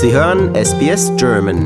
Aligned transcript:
Sie 0.00 0.12
hören 0.12 0.54
SBS 0.54 1.10
German. 1.16 1.58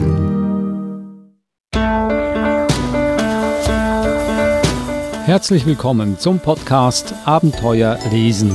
Herzlich 5.26 5.66
willkommen 5.66 6.18
zum 6.18 6.38
Podcast 6.38 7.14
Abenteuer 7.26 7.98
lesen. 8.10 8.50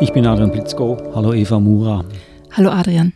Ich 0.00 0.12
bin 0.12 0.26
Adrian 0.26 0.50
Blitzko. 0.50 0.98
Hallo 1.14 1.32
Eva 1.32 1.60
Mura. 1.60 2.04
Hallo 2.56 2.70
Adrian. 2.70 3.12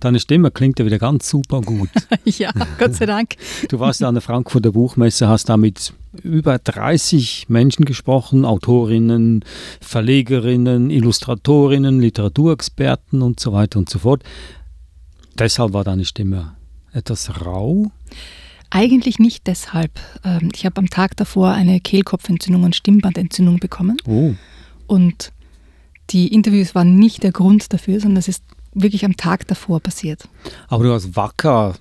Deine 0.00 0.20
Stimme 0.20 0.50
klingt 0.50 0.78
ja 0.78 0.84
wieder 0.84 0.98
ganz 0.98 1.28
super 1.28 1.60
gut. 1.60 1.88
ja, 2.24 2.52
Gott 2.78 2.94
sei 2.94 3.06
Dank. 3.06 3.36
Du 3.68 3.78
warst 3.78 4.00
ja 4.00 4.08
an 4.08 4.14
der 4.14 4.22
Frankfurter 4.22 4.72
Buchmesse, 4.72 5.28
hast 5.28 5.48
da 5.48 5.56
mit 5.56 5.92
über 6.22 6.58
30 6.58 7.46
Menschen 7.48 7.84
gesprochen, 7.84 8.44
Autorinnen, 8.44 9.44
Verlegerinnen, 9.80 10.90
Illustratorinnen, 10.90 12.00
Literaturexperten 12.00 13.22
und 13.22 13.40
so 13.40 13.52
weiter 13.52 13.78
und 13.78 13.88
so 13.88 13.98
fort. 13.98 14.22
Deshalb 15.38 15.72
war 15.72 15.84
deine 15.84 16.04
Stimme 16.04 16.56
etwas 16.92 17.44
rau? 17.44 17.90
Eigentlich 18.70 19.18
nicht 19.18 19.46
deshalb. 19.46 19.92
Ähm, 20.24 20.50
ich 20.54 20.66
habe 20.66 20.78
am 20.78 20.90
Tag 20.90 21.16
davor 21.16 21.52
eine 21.52 21.80
Kehlkopfentzündung 21.80 22.64
und 22.64 22.74
Stimmbandentzündung 22.74 23.58
bekommen. 23.58 23.96
Oh. 24.06 24.34
Und 24.86 25.32
die 26.10 26.28
Interviews 26.32 26.74
waren 26.74 26.96
nicht 26.96 27.22
der 27.22 27.32
Grund 27.32 27.72
dafür, 27.72 28.00
sondern 28.00 28.18
es 28.18 28.28
ist 28.28 28.42
wirklich 28.76 29.04
am 29.04 29.16
Tag 29.16 29.46
davor 29.48 29.80
passiert. 29.80 30.28
Aber 30.68 30.84
du 30.84 30.92
hast 30.92 31.16
wacker 31.16 31.74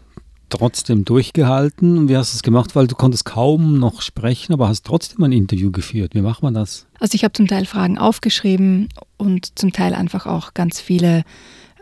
trotzdem 0.49 1.05
durchgehalten. 1.05 1.98
Und 1.98 2.09
wie 2.09 2.17
hast 2.17 2.34
du 2.34 2.38
es 2.38 2.44
gemacht? 2.44 2.75
Weil 2.75 2.88
du 2.88 2.95
konntest 2.95 3.25
kaum 3.25 3.80
noch 3.80 4.02
sprechen, 4.02 4.53
aber 4.53 4.67
hast 4.67 4.86
trotzdem 4.86 5.23
ein 5.23 5.31
Interview 5.31 5.72
geführt. 5.72 6.16
Wie 6.16 6.22
macht 6.22 6.44
man 6.44 6.53
das? 6.53 6.88
Also 7.00 7.16
ich 7.16 7.23
habe 7.23 7.33
zum 7.33 7.47
Teil 7.47 7.66
Fragen 7.66 7.97
aufgeschrieben 7.97 8.89
und 9.17 9.58
zum 9.58 9.72
Teil 9.73 9.94
einfach 9.94 10.25
auch 10.25 10.53
ganz 10.53 10.80
viele 10.80 11.23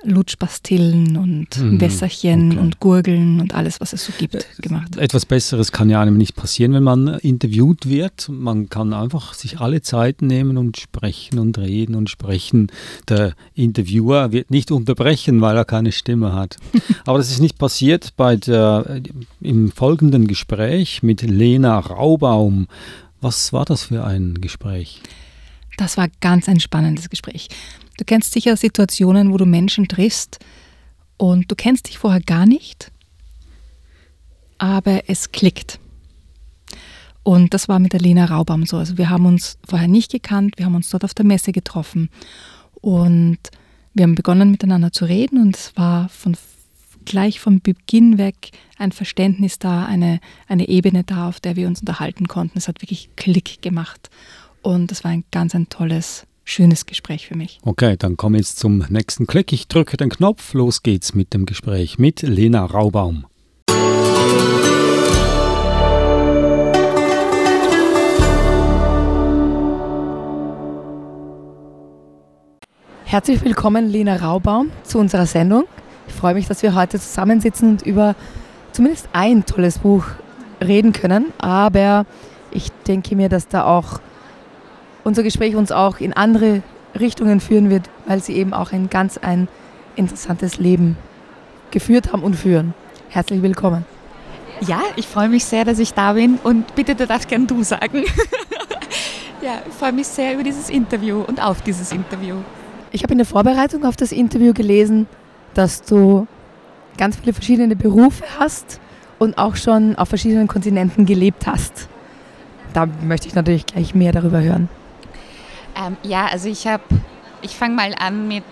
Lutschpastillen 0.03 1.17
und 1.17 1.57
Mhm, 1.57 1.79
Wässerchen 1.81 2.51
okay. 2.51 2.59
und 2.59 2.79
Gurgeln 2.79 3.39
und 3.39 3.53
alles, 3.53 3.79
was 3.81 3.93
es 3.93 4.05
so 4.05 4.13
gibt, 4.17 4.45
gemacht. 4.61 4.97
Etwas 4.97 5.25
Besseres 5.25 5.71
kann 5.71 5.89
ja 5.89 6.01
einem 6.01 6.17
nicht 6.17 6.35
passieren, 6.35 6.73
wenn 6.73 6.83
man 6.83 7.07
interviewt 7.19 7.87
wird. 7.87 8.29
Man 8.29 8.69
kann 8.69 8.93
einfach 8.93 9.33
sich 9.33 9.59
alle 9.59 9.81
Zeit 9.81 10.21
nehmen 10.21 10.57
und 10.57 10.77
sprechen 10.77 11.39
und 11.39 11.57
reden 11.57 11.95
und 11.95 12.09
sprechen. 12.09 12.71
Der 13.09 13.33
Interviewer 13.53 14.31
wird 14.31 14.51
nicht 14.51 14.71
unterbrechen, 14.71 15.41
weil 15.41 15.55
er 15.57 15.65
keine 15.65 15.91
Stimme 15.91 16.33
hat. 16.33 16.57
Aber 17.05 17.17
das 17.17 17.31
ist 17.31 17.39
nicht 17.39 17.57
passiert 17.57 18.13
bei 18.17 18.35
der, 18.35 19.01
im 19.41 19.71
folgenden 19.71 20.27
Gespräch 20.27 21.03
mit 21.03 21.21
Lena 21.21 21.79
Raubaum. 21.79 22.67
Was 23.21 23.53
war 23.53 23.65
das 23.65 23.83
für 23.83 24.03
ein 24.03 24.41
Gespräch? 24.41 25.01
Das 25.77 25.97
war 25.97 26.07
ganz 26.21 26.47
ein 26.49 26.59
spannendes 26.59 27.09
Gespräch. 27.09 27.47
Du 27.97 28.05
kennst 28.05 28.33
sicher 28.33 28.58
Situationen, 28.58 29.31
wo 29.31 29.38
du 29.38 29.45
Menschen 29.45 29.88
triffst 29.88 30.39
und 31.17 31.49
du 31.52 31.55
kennst 31.55 31.88
dich 31.88 31.97
vorher 31.97 32.22
gar 32.22 32.45
nicht, 32.45 32.91
aber 34.58 35.03
es 35.08 35.31
klickt. 35.31 35.80
Und 37.23 37.53
das 37.53 37.69
war 37.69 37.80
mit 37.80 37.94
der 37.94 38.02
Lena 38.02 38.25
Raubaum 38.25 38.66
so. 38.66 38.77
Also 38.77 38.97
wir 38.97 39.09
haben 39.09 39.25
uns 39.25 39.58
vorher 39.67 39.88
nicht 39.88 40.11
gekannt, 40.11 40.55
wir 40.58 40.66
haben 40.66 40.75
uns 40.75 40.89
dort 40.89 41.05
auf 41.05 41.13
der 41.13 41.25
Messe 41.25 41.52
getroffen 41.52 42.09
und 42.81 43.38
wir 43.94 44.03
haben 44.03 44.16
begonnen 44.16 44.52
miteinander 44.52 44.91
zu 44.91 45.05
reden 45.05 45.39
und 45.39 45.55
es 45.55 45.78
war 45.78 46.09
von 46.09 46.35
gleich 47.05 47.39
vom 47.39 47.61
Beginn 47.61 48.17
weg 48.17 48.52
ein 48.78 48.91
Verständnis 48.91 49.59
da, 49.59 49.85
eine, 49.85 50.19
eine 50.47 50.67
Ebene 50.67 51.03
da, 51.03 51.30
auf 51.30 51.39
der 51.39 51.55
wir 51.55 51.67
uns 51.67 51.81
unterhalten 51.81 52.28
konnten. 52.28 52.57
Es 52.57 52.67
hat 52.67 52.81
wirklich 52.81 53.09
Klick 53.16 53.61
gemacht 53.61 54.09
und 54.61 54.91
es 54.91 55.03
war 55.03 55.12
ein 55.12 55.23
ganz 55.31 55.53
ein 55.56 55.69
tolles, 55.69 56.25
schönes 56.43 56.85
Gespräch 56.85 57.27
für 57.27 57.35
mich. 57.35 57.59
Okay, 57.63 57.95
dann 57.97 58.17
kommen 58.17 58.35
wir 58.35 58.39
jetzt 58.39 58.59
zum 58.59 58.85
nächsten 58.89 59.27
Klick. 59.27 59.53
Ich 59.53 59.67
drücke 59.67 59.97
den 59.97 60.09
Knopf. 60.09 60.53
Los 60.53 60.83
geht's 60.83 61.13
mit 61.13 61.33
dem 61.33 61.45
Gespräch 61.45 61.97
mit 61.97 62.21
Lena 62.21 62.65
Raubaum. 62.65 63.25
Herzlich 73.05 73.43
willkommen, 73.43 73.89
Lena 73.89 74.15
Raubaum, 74.15 74.71
zu 74.81 74.97
unserer 74.97 75.27
Sendung. 75.27 75.65
Ich 76.07 76.15
freue 76.15 76.33
mich, 76.33 76.47
dass 76.47 76.63
wir 76.63 76.73
heute 76.73 76.99
zusammensitzen 76.99 77.69
und 77.69 77.81
über 77.83 78.15
zumindest 78.71 79.07
ein 79.13 79.45
tolles 79.45 79.77
Buch 79.77 80.05
reden 80.59 80.93
können. 80.93 81.31
Aber 81.37 82.07
ich 82.49 82.71
denke 82.87 83.15
mir, 83.15 83.29
dass 83.29 83.47
da 83.47 83.65
auch 83.65 83.99
unser 85.03 85.24
Gespräch 85.24 85.56
uns 85.56 85.72
auch 85.72 86.00
in 86.00 86.14
andere 86.14 86.62
Richtungen 87.00 87.40
führen 87.40 87.69
wird, 87.69 87.90
weil 88.06 88.22
Sie 88.22 88.34
eben 88.34 88.53
auch 88.53 88.72
ein 88.72 88.90
ganz 88.90 89.18
ein 89.18 89.47
interessantes 89.96 90.58
Leben 90.58 90.97
geführt 91.72 92.14
haben 92.14 92.24
und 92.24 92.36
führen. 92.36 92.74
Herzlich 93.09 93.41
willkommen. 93.41 93.86
Ja, 94.62 94.81
ich 94.96 95.08
freue 95.08 95.30
mich 95.30 95.46
sehr, 95.46 95.66
dass 95.66 95.80
ich 95.80 95.94
da 95.94 96.14
bin 96.14 96.40
und 96.44 96.75
bitte, 96.75 96.96
du 96.96 97.06
darfst 97.06 97.28
gern 97.28 97.47
du 97.47 97.64
sagen. 97.64 98.03
ja, 99.41 99.62
ich 99.68 99.74
freue 99.74 99.91
mich 99.91 100.08
sehr 100.08 100.36
über 100.36 100.44
dieses 100.44 100.69
Interview 100.69 101.22
und 101.22 101.41
auf 101.41 101.62
dieses 101.62 101.91
Interview. 101.91 102.35
Ich 102.91 103.03
habe 103.03 103.14
in 103.14 103.18
der 103.18 103.28
Vorbereitung 103.28 103.85
auf 103.85 103.96
das 103.96 104.12
Interview 104.12 104.53
gelesen, 104.53 105.08
dass 105.53 105.81
du 105.81 106.28
ganz 106.97 107.18
viele 107.18 107.34
verschiedene 107.34 107.75
Berufe 107.75 108.24
hast 108.40 108.80
und 109.20 109.38
auch 109.38 109.56
schon 109.56 109.96
auf 109.96 110.09
verschiedenen 110.09 110.47
Kontinenten 110.47 111.06
gelebt 111.06 111.47
hast. 111.47 111.88
Da 112.74 112.88
möchte 113.03 113.28
ich 113.28 113.35
natürlich 113.35 113.66
gleich 113.66 113.96
mehr 113.96 114.12
darüber 114.12 114.41
hören. 114.41 114.70
Ähm, 115.75 115.97
ja, 116.03 116.28
also 116.28 116.50
ich 116.50 116.67
habe, 116.67 116.84
ich 117.41 117.56
fange 117.56 117.75
mal 117.75 117.94
an 117.97 118.28
mit, 118.28 118.44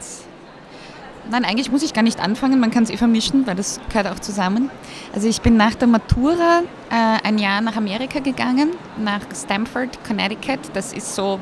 nein, 1.30 1.46
eigentlich 1.46 1.72
muss 1.72 1.84
ich 1.84 1.94
gar 1.94 2.02
nicht 2.02 2.20
anfangen, 2.20 2.60
man 2.60 2.72
kann 2.72 2.84
es 2.84 2.90
eh 2.90 2.98
vermischen, 2.98 3.46
weil 3.46 3.56
das 3.56 3.80
gehört 3.90 4.08
auch 4.08 4.20
zusammen. 4.20 4.72
Also 5.14 5.28
ich 5.28 5.42
bin 5.42 5.58
nach 5.58 5.76
der 5.76 5.88
Matura 5.88 6.62
äh, 6.90 7.28
ein 7.28 7.38
Jahr 7.38 7.62
nach 7.62 7.76
Amerika 7.76 8.20
gegangen, 8.20 8.72
nach 8.98 9.22
Stamford, 9.36 10.04
Connecticut. 10.06 10.60
Das 10.74 10.94
ist 10.94 11.16
so 11.16 11.40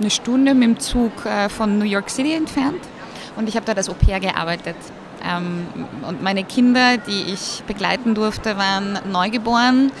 eine 0.00 0.10
Stunde 0.10 0.54
mit 0.54 0.68
dem 0.68 0.78
Zug 0.78 1.24
äh, 1.26 1.48
von 1.48 1.78
New 1.78 1.84
York 1.84 2.10
City 2.10 2.34
entfernt. 2.34 2.80
Und 3.36 3.48
ich 3.48 3.54
habe 3.54 3.66
dort 3.66 3.78
als 3.78 3.88
Au 3.88 3.94
pair 3.94 4.20
gearbeitet. 4.20 4.76
Ähm, 5.24 5.66
und 6.06 6.22
meine 6.22 6.44
Kinder, 6.44 6.96
die 6.96 7.32
ich 7.32 7.62
begleiten 7.66 8.14
durfte, 8.14 8.56
waren 8.56 8.98
neugeboren, 9.10 9.92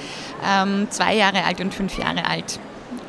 ähm, 0.44 0.86
zwei 0.90 1.14
Jahre 1.14 1.44
alt 1.44 1.60
und 1.60 1.74
fünf 1.74 1.98
Jahre 1.98 2.24
alt. 2.26 2.58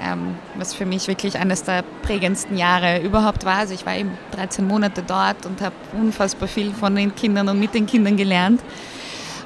Ähm, 0.01 0.35
was 0.55 0.73
für 0.73 0.85
mich 0.85 1.07
wirklich 1.07 1.37
eines 1.37 1.63
der 1.63 1.83
prägendsten 2.03 2.57
Jahre 2.57 3.01
überhaupt 3.01 3.43
war. 3.43 3.57
Also 3.57 3.73
ich 3.73 3.85
war 3.85 3.97
eben 3.97 4.17
13 4.31 4.65
Monate 4.65 5.03
dort 5.05 5.45
und 5.45 5.61
habe 5.61 5.75
unfassbar 5.91 6.47
viel 6.47 6.71
von 6.71 6.95
den 6.95 7.13
Kindern 7.15 7.49
und 7.49 7.59
mit 7.59 7.73
den 7.73 7.85
Kindern 7.85 8.15
gelernt. 8.15 8.61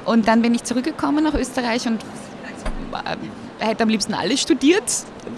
Und 0.06 0.28
dann 0.28 0.44
bin 0.44 0.54
ich 0.54 0.64
zurückgekommen 0.64 1.24
nach 1.24 1.34
Österreich 1.34 1.88
und 1.88 2.04
äh, 2.94 3.66
hätte 3.66 3.84
am 3.84 3.90
liebsten 3.90 4.14
alles 4.14 4.42
studiert, 4.42 4.84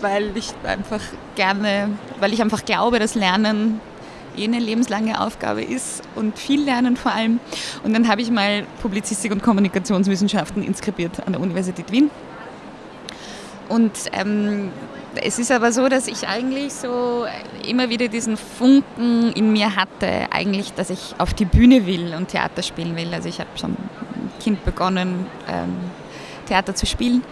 weil 0.01 0.35
ich 0.35 0.53
einfach 0.63 1.01
gerne, 1.35 1.91
weil 2.19 2.33
ich 2.33 2.41
einfach 2.41 2.65
glaube, 2.65 2.99
dass 2.99 3.15
Lernen 3.15 3.79
eh 4.37 4.43
eine 4.43 4.59
lebenslange 4.59 5.21
Aufgabe 5.21 5.63
ist 5.63 6.01
und 6.15 6.37
viel 6.37 6.61
lernen 6.63 6.97
vor 6.97 7.13
allem. 7.13 7.39
Und 7.83 7.93
dann 7.93 8.07
habe 8.07 8.21
ich 8.21 8.31
mal 8.31 8.65
Publizistik 8.81 9.31
und 9.31 9.41
Kommunikationswissenschaften 9.41 10.63
inskribiert 10.63 11.25
an 11.25 11.33
der 11.33 11.41
Universität 11.41 11.91
Wien. 11.91 12.09
Und 13.69 13.93
ähm, 14.13 14.71
es 15.21 15.39
ist 15.39 15.51
aber 15.51 15.71
so, 15.71 15.87
dass 15.89 16.07
ich 16.07 16.27
eigentlich 16.27 16.73
so 16.73 17.25
immer 17.67 17.89
wieder 17.89 18.07
diesen 18.07 18.37
Funken 18.37 19.31
in 19.33 19.51
mir 19.51 19.75
hatte, 19.75 20.27
eigentlich, 20.31 20.73
dass 20.73 20.89
ich 20.89 21.15
auf 21.17 21.33
die 21.33 21.45
Bühne 21.45 21.85
will 21.85 22.13
und 22.15 22.29
Theater 22.29 22.61
spielen 22.61 22.95
will. 22.95 23.13
Also 23.13 23.29
ich 23.29 23.39
habe 23.39 23.49
schon 23.59 23.75
Kind 24.39 24.63
begonnen, 24.65 25.27
ähm, 25.47 25.75
Theater 26.47 26.75
zu 26.75 26.85
spielen. 26.85 27.23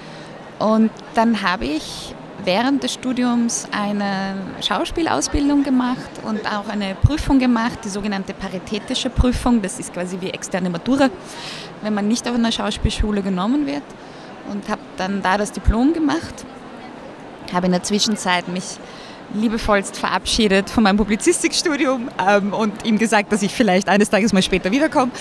Und 0.59 0.91
dann 1.13 1.41
habe 1.41 1.65
ich 1.65 2.15
während 2.45 2.83
des 2.83 2.93
Studiums 2.93 3.67
eine 3.71 4.35
Schauspielausbildung 4.61 5.63
gemacht 5.63 6.09
und 6.23 6.45
auch 6.45 6.67
eine 6.67 6.95
Prüfung 6.95 7.39
gemacht, 7.39 7.79
die 7.83 7.89
sogenannte 7.89 8.33
paritätische 8.33 9.09
Prüfung. 9.09 9.61
Das 9.61 9.79
ist 9.79 9.93
quasi 9.93 10.17
wie 10.19 10.29
externe 10.29 10.69
Matura, 10.69 11.09
wenn 11.81 11.93
man 11.93 12.07
nicht 12.07 12.27
auf 12.27 12.35
einer 12.35 12.51
Schauspielschule 12.51 13.21
genommen 13.21 13.65
wird. 13.65 13.83
Und 14.51 14.67
habe 14.67 14.81
dann 14.97 15.21
da 15.21 15.37
das 15.37 15.51
Diplom 15.53 15.93
gemacht. 15.93 16.45
Habe 17.53 17.67
in 17.67 17.71
der 17.71 17.83
Zwischenzeit 17.83 18.47
mich 18.47 18.63
liebevollst 19.33 19.97
verabschiedet 19.97 20.69
von 20.69 20.83
meinem 20.83 20.97
Publizistikstudium 20.97 22.09
ähm, 22.27 22.53
und 22.53 22.85
ihm 22.85 22.99
gesagt, 22.99 23.31
dass 23.31 23.41
ich 23.41 23.53
vielleicht 23.53 23.89
eines 23.89 24.09
Tages 24.09 24.33
mal 24.33 24.43
später 24.43 24.71
wiederkomme. 24.71 25.11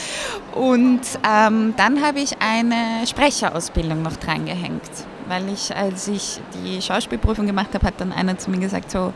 Und 0.55 1.01
ähm, 1.29 1.75
dann 1.77 2.05
habe 2.05 2.21
ich 2.21 2.33
eine 2.41 3.07
Sprecherausbildung 3.07 4.03
noch 4.03 4.17
drangehängt, 4.17 4.83
weil 5.29 5.49
ich, 5.49 5.75
als 5.75 6.09
ich 6.09 6.41
die 6.55 6.83
Schauspielprüfung 6.83 7.47
gemacht 7.47 7.69
habe, 7.75 7.87
hat 7.87 7.95
dann 7.99 8.13
einer 8.13 8.37
zu 8.37 8.51
mir 8.51 8.59
gesagt, 8.59 8.91
so, 8.91 9.13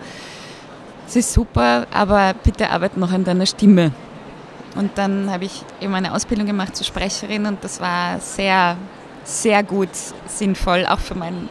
es 1.07 1.17
ist 1.17 1.33
super, 1.33 1.87
aber 1.93 2.35
bitte 2.43 2.71
arbeite 2.71 2.99
noch 2.99 3.13
an 3.13 3.25
deiner 3.25 3.47
Stimme. 3.47 3.93
Und 4.77 4.97
dann 4.97 5.31
habe 5.31 5.45
ich 5.45 5.63
eben 5.81 5.95
eine 5.95 6.15
Ausbildung 6.15 6.47
gemacht 6.47 6.77
zur 6.77 6.85
Sprecherin 6.85 7.47
und 7.47 7.63
das 7.65 7.81
war 7.81 8.21
sehr 8.21 8.77
sehr 9.27 9.63
gut 9.63 9.89
sinnvoll, 10.29 10.87
auch 10.87 11.01
für 11.01 11.17
meinen 11.17 11.49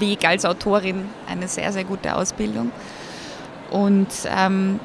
Weg 0.00 0.26
als 0.26 0.44
Autorin 0.44 1.08
eine 1.28 1.48
sehr, 1.48 1.72
sehr 1.72 1.84
gute 1.84 2.14
Ausbildung. 2.14 2.70
Und 3.70 4.08
ähm, 4.26 4.80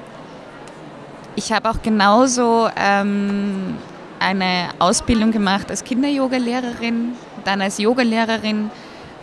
ich 1.35 1.51
habe 1.51 1.69
auch 1.69 1.81
genauso 1.81 2.69
ähm, 2.75 3.77
eine 4.19 4.69
Ausbildung 4.79 5.31
gemacht 5.31 5.69
als 5.69 5.83
Kinder-Yoga-Lehrerin, 5.83 7.13
dann 7.45 7.61
als 7.61 7.77
Yogalehrerin, 7.77 8.69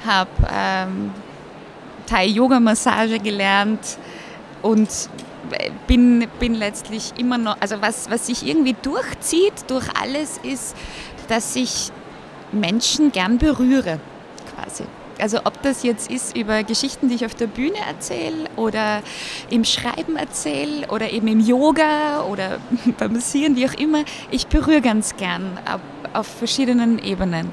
habe 0.07 0.31
ähm, 0.53 1.13
Thai-Yoga-Massage 2.07 3.19
gelernt 3.19 3.99
und 4.63 4.89
bin, 5.87 6.27
bin 6.41 6.55
letztlich 6.55 7.13
immer 7.19 7.39
noch, 7.39 7.57
also 7.61 7.81
was, 7.81 8.11
was 8.11 8.27
sich 8.27 8.47
irgendwie 8.47 8.77
durchzieht 8.81 9.53
durch 9.69 9.87
alles 10.01 10.39
ist, 10.39 10.77
dass 11.29 11.55
ich 11.57 11.91
Menschen 12.53 13.13
gern 13.13 13.39
berühre, 13.39 14.01
quasi. 14.55 14.85
Also 15.19 15.39
ob 15.45 15.63
das 15.63 15.83
jetzt 15.83 16.11
ist 16.11 16.37
über 16.37 16.63
Geschichten, 16.63 17.09
die 17.09 17.15
ich 17.15 17.25
auf 17.25 17.35
der 17.35 17.47
Bühne 17.47 17.79
erzähle 17.89 18.49
oder 18.57 19.03
im 19.49 19.65
Schreiben 19.65 20.17
erzähle 20.17 20.89
oder 20.89 21.11
eben 21.11 21.27
im 21.29 21.41
Yoga 21.41 22.25
oder 22.31 22.59
beim 22.99 23.15
Massieren, 23.15 23.57
wie 23.57 23.67
auch 23.67 23.75
immer, 23.75 24.05
ich 24.31 24.47
berühre 24.47 24.83
ganz 24.83 25.17
gern 25.17 25.59
auf, 26.13 26.27
verschiedenen 26.27 26.99
Ebenen. 26.99 27.53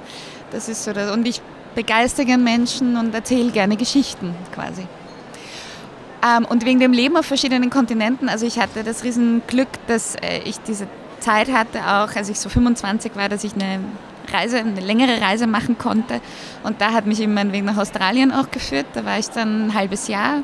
Das 0.51 0.67
ist 0.67 0.83
so 0.83 0.93
das. 0.93 1.11
Und 1.11 1.27
ich 1.27 1.41
begeistere 1.75 2.25
gern 2.25 2.43
Menschen 2.43 2.97
und 2.97 3.13
erzähle 3.13 3.51
gerne 3.51 3.77
Geschichten 3.77 4.35
quasi. 4.53 4.85
Ähm, 6.23 6.45
und 6.45 6.65
wegen 6.65 6.79
dem 6.79 6.93
Leben 6.93 7.17
auf 7.17 7.25
verschiedenen 7.25 7.69
Kontinenten, 7.69 8.29
also 8.29 8.45
ich 8.45 8.59
hatte 8.59 8.83
das 8.83 9.03
Riesenglück, 9.03 9.67
dass 9.87 10.15
äh, 10.15 10.39
ich 10.45 10.59
diese 10.59 10.87
Zeit 11.19 11.51
hatte, 11.51 11.79
auch 11.79 12.15
als 12.15 12.29
ich 12.29 12.39
so 12.39 12.49
25 12.49 13.15
war, 13.15 13.29
dass 13.29 13.43
ich 13.43 13.53
eine 13.53 13.79
Reise, 14.31 14.59
eine 14.59 14.79
längere 14.79 15.21
Reise 15.21 15.47
machen 15.47 15.77
konnte. 15.77 16.21
Und 16.63 16.81
da 16.81 16.93
hat 16.93 17.05
mich 17.05 17.19
eben 17.19 17.33
mein 17.33 17.51
Weg 17.51 17.63
nach 17.63 17.77
Australien 17.77 18.31
auch 18.31 18.51
geführt. 18.51 18.85
Da 18.93 19.05
war 19.05 19.19
ich 19.19 19.29
dann 19.29 19.67
ein 19.67 19.73
halbes 19.73 20.07
Jahr 20.07 20.43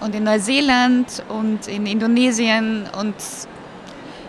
und 0.00 0.14
in 0.14 0.24
Neuseeland 0.24 1.22
und 1.28 1.68
in 1.68 1.86
Indonesien 1.86 2.88
und 2.98 3.14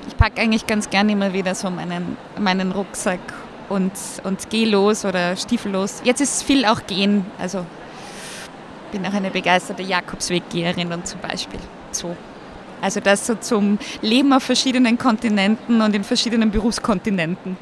ich 0.08 0.18
packe 0.18 0.42
eigentlich 0.42 0.68
ganz 0.68 0.90
gerne 0.90 1.12
immer 1.12 1.34
wieder 1.34 1.56
so 1.56 1.70
meinen, 1.70 2.18
meinen 2.38 2.72
Rucksack 2.72 3.20
und, 3.70 3.92
und 4.24 4.50
gehe 4.50 4.68
los 4.68 5.06
oder 5.06 5.36
stiefellos. 5.36 6.02
Jetzt 6.04 6.22
ist 6.22 6.44
viel 6.44 6.66
auch 6.66 6.86
gehen, 6.86 7.26
also 7.40 7.66
bin 8.92 9.06
auch 9.06 9.14
eine 9.14 9.32
begeisterte 9.32 9.84
Jakobsweggeherin 9.84 10.92
und 10.92 11.08
zum 11.08 11.22
Beispiel 11.22 11.60
so. 11.92 12.16
Also 12.82 13.00
das 13.00 13.28
so 13.28 13.36
zum 13.36 13.78
Leben 14.02 14.34
auf 14.34 14.44
verschiedenen 14.44 14.98
Kontinenten 14.98 15.82
und 15.82 15.96
in 15.96 16.04
verschiedenen 16.04 16.52
Berufskontinenten. 16.52 17.56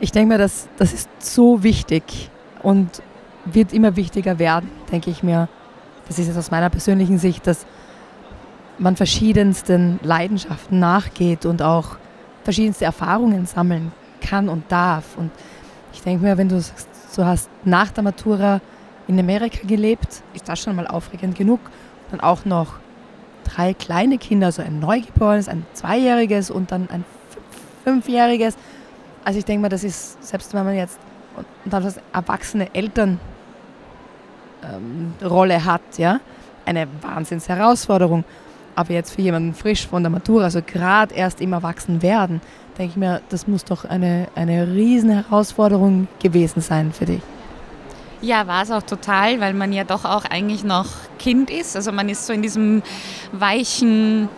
Ich 0.00 0.12
denke 0.12 0.34
mir, 0.34 0.38
das, 0.38 0.68
das 0.76 0.92
ist 0.92 1.08
so 1.20 1.62
wichtig 1.62 2.30
und 2.62 3.02
wird 3.44 3.72
immer 3.72 3.96
wichtiger 3.96 4.38
werden, 4.38 4.70
denke 4.90 5.10
ich 5.10 5.22
mir. 5.22 5.48
Das 6.08 6.18
ist 6.18 6.26
jetzt 6.26 6.36
aus 6.36 6.50
meiner 6.50 6.70
persönlichen 6.70 7.18
Sicht, 7.18 7.46
dass 7.46 7.66
man 8.78 8.96
verschiedensten 8.96 10.00
Leidenschaften 10.02 10.78
nachgeht 10.78 11.46
und 11.46 11.62
auch 11.62 11.96
verschiedenste 12.42 12.84
Erfahrungen 12.84 13.46
sammeln 13.46 13.92
kann 14.20 14.48
und 14.48 14.70
darf. 14.70 15.16
Und 15.16 15.30
ich 15.92 16.02
denke 16.02 16.24
mir, 16.24 16.36
wenn 16.36 16.48
du 16.48 16.60
sagst, 16.60 16.88
du 17.16 17.24
hast 17.24 17.48
nach 17.64 17.90
der 17.90 18.02
Matura 18.02 18.60
in 19.06 19.18
Amerika 19.18 19.66
gelebt, 19.66 20.22
ist 20.34 20.48
das 20.48 20.60
schon 20.60 20.76
mal 20.76 20.86
aufregend 20.86 21.36
genug. 21.36 21.60
Dann 22.10 22.20
auch 22.20 22.44
noch 22.44 22.74
drei 23.44 23.74
kleine 23.74 24.18
Kinder, 24.18 24.46
also 24.46 24.62
ein 24.62 24.80
Neugeborenes, 24.80 25.48
ein 25.48 25.64
Zweijähriges 25.74 26.50
und 26.50 26.72
dann 26.72 26.88
ein 26.90 27.04
Fünfjähriges. 27.84 28.56
Also 29.24 29.38
ich 29.38 29.44
denke 29.44 29.62
mal, 29.62 29.68
das 29.68 29.84
ist, 29.84 30.22
selbst 30.22 30.52
wenn 30.54 30.64
man 30.64 30.76
jetzt 30.76 30.98
und 31.36 31.46
erwachsene 32.12 32.72
Elternrolle 32.74 33.18
ähm, 35.54 35.64
hat, 35.64 35.82
ja, 35.96 36.20
eine 36.64 36.86
Wahnsinnsherausforderung. 37.02 38.24
Aber 38.76 38.92
jetzt 38.92 39.14
für 39.14 39.22
jemanden 39.22 39.54
frisch 39.54 39.86
von 39.86 40.02
der 40.02 40.10
Matura, 40.10 40.44
also 40.44 40.60
gerade 40.64 41.14
erst 41.14 41.40
im 41.40 41.52
Erwachsenwerden, 41.52 42.40
denke 42.76 42.90
ich 42.90 42.96
mir, 42.96 43.20
das 43.28 43.46
muss 43.46 43.64
doch 43.64 43.84
eine, 43.84 44.28
eine 44.34 44.66
riesen 44.68 45.10
Herausforderung 45.10 46.08
gewesen 46.20 46.60
sein 46.60 46.92
für 46.92 47.06
dich. 47.06 47.22
Ja, 48.20 48.46
war 48.46 48.62
es 48.62 48.70
auch 48.70 48.82
total, 48.82 49.40
weil 49.40 49.54
man 49.54 49.72
ja 49.72 49.84
doch 49.84 50.04
auch 50.04 50.24
eigentlich 50.24 50.64
noch 50.64 50.86
Kind 51.18 51.50
ist. 51.50 51.76
Also 51.76 51.92
man 51.92 52.08
ist 52.08 52.26
so 52.26 52.32
in 52.32 52.42
diesem 52.42 52.82
weichen 53.32 54.28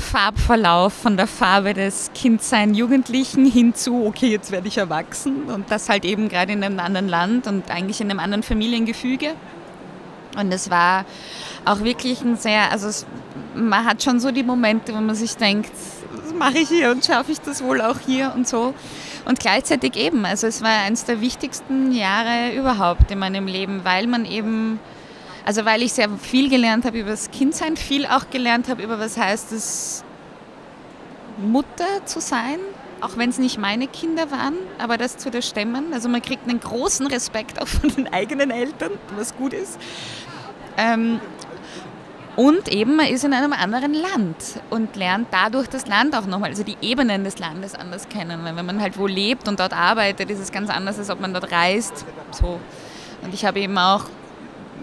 Farbverlauf 0.00 0.92
von 0.92 1.16
der 1.16 1.26
Farbe 1.26 1.74
des 1.74 2.10
Kindsein 2.14 2.74
Jugendlichen 2.74 3.46
hin 3.46 3.74
zu, 3.74 4.06
okay, 4.06 4.28
jetzt 4.28 4.50
werde 4.50 4.68
ich 4.68 4.78
erwachsen 4.78 5.44
und 5.44 5.70
das 5.70 5.88
halt 5.88 6.04
eben 6.04 6.28
gerade 6.28 6.52
in 6.52 6.64
einem 6.64 6.80
anderen 6.80 7.08
Land 7.08 7.46
und 7.46 7.70
eigentlich 7.70 8.00
in 8.00 8.10
einem 8.10 8.20
anderen 8.20 8.42
Familiengefüge. 8.42 9.34
Und 10.36 10.52
es 10.52 10.70
war 10.70 11.04
auch 11.64 11.80
wirklich 11.80 12.22
ein 12.22 12.36
sehr, 12.36 12.70
also 12.70 12.88
es, 12.88 13.06
man 13.54 13.84
hat 13.84 14.02
schon 14.02 14.20
so 14.20 14.30
die 14.30 14.42
Momente, 14.42 14.94
wo 14.94 15.00
man 15.00 15.14
sich 15.14 15.36
denkt, 15.36 15.72
was 16.12 16.34
mache 16.34 16.58
ich 16.58 16.68
hier 16.68 16.90
und 16.90 17.04
schaffe 17.04 17.32
ich 17.32 17.40
das 17.40 17.62
wohl 17.62 17.80
auch 17.80 17.98
hier 17.98 18.32
und 18.34 18.46
so. 18.46 18.74
Und 19.24 19.40
gleichzeitig 19.40 19.96
eben, 19.96 20.24
also 20.24 20.46
es 20.46 20.62
war 20.62 20.70
eines 20.70 21.04
der 21.04 21.20
wichtigsten 21.20 21.92
Jahre 21.92 22.54
überhaupt 22.54 23.10
in 23.10 23.18
meinem 23.18 23.46
Leben, 23.46 23.80
weil 23.84 24.06
man 24.06 24.24
eben 24.24 24.78
also 25.44 25.64
weil 25.64 25.82
ich 25.82 25.92
sehr 25.92 26.08
viel 26.10 26.48
gelernt 26.48 26.84
habe 26.84 26.98
über 27.00 27.10
das 27.10 27.30
Kindsein, 27.30 27.76
viel 27.76 28.06
auch 28.06 28.30
gelernt 28.30 28.68
habe 28.68 28.82
über 28.82 28.98
was 28.98 29.16
heißt 29.16 29.52
es 29.52 30.04
Mutter 31.38 32.04
zu 32.04 32.20
sein, 32.20 32.58
auch 33.00 33.16
wenn 33.16 33.30
es 33.30 33.38
nicht 33.38 33.58
meine 33.58 33.86
Kinder 33.86 34.30
waren, 34.30 34.54
aber 34.78 34.98
das 34.98 35.16
zu 35.16 35.30
stemmen. 35.42 35.92
Also 35.92 36.08
man 36.08 36.22
kriegt 36.22 36.48
einen 36.48 36.60
großen 36.60 37.06
Respekt 37.06 37.60
auch 37.60 37.68
von 37.68 37.88
den 37.88 38.12
eigenen 38.12 38.50
Eltern, 38.50 38.92
was 39.16 39.34
gut 39.34 39.52
ist. 39.52 39.78
Ähm, 40.76 41.20
und 42.36 42.68
eben, 42.68 42.96
man 42.96 43.06
ist 43.06 43.24
in 43.24 43.34
einem 43.34 43.52
anderen 43.52 43.92
Land 43.92 44.60
und 44.70 44.96
lernt 44.96 45.28
dadurch 45.30 45.68
das 45.68 45.86
Land 45.86 46.14
auch 46.14 46.26
nochmal, 46.26 46.50
also 46.50 46.62
die 46.62 46.76
Ebenen 46.80 47.24
des 47.24 47.38
Landes 47.38 47.74
anders 47.74 48.08
kennen. 48.08 48.44
Weil 48.44 48.56
wenn 48.56 48.66
man 48.66 48.80
halt 48.80 48.98
wo 48.98 49.06
lebt 49.06 49.48
und 49.48 49.60
dort 49.60 49.72
arbeitet, 49.72 50.30
ist 50.30 50.38
es 50.38 50.52
ganz 50.52 50.70
anders, 50.70 50.98
als 50.98 51.10
ob 51.10 51.20
man 51.20 51.34
dort 51.34 51.50
reist. 51.52 52.06
So. 52.30 52.60
Und 53.22 53.34
ich 53.34 53.44
habe 53.44 53.60
eben 53.60 53.76
auch 53.76 54.04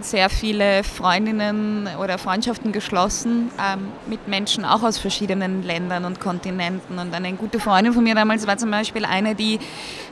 sehr 0.02 0.30
viele 0.30 0.84
Freundinnen 0.84 1.90
oder 2.02 2.18
Freundschaften 2.18 2.72
geschlossen 2.72 3.52
ähm, 3.60 3.88
mit 4.08 4.28
Menschen 4.28 4.66
auch 4.66 4.84
aus 4.84 4.98
verschiedenen 4.98 5.64
Ländern 5.64 6.06
und 6.06 6.20
Kontinenten. 6.20 7.00
Und 7.00 7.14
eine 7.14 7.34
gute 7.34 7.60
Freundin 7.60 7.94
von 7.94 8.04
mir 8.04 8.16
damals 8.16 8.48
war 8.48 8.58
zum 8.58 8.72
Beispiel 8.72 9.06
eine, 9.06 9.36
die 9.36 9.60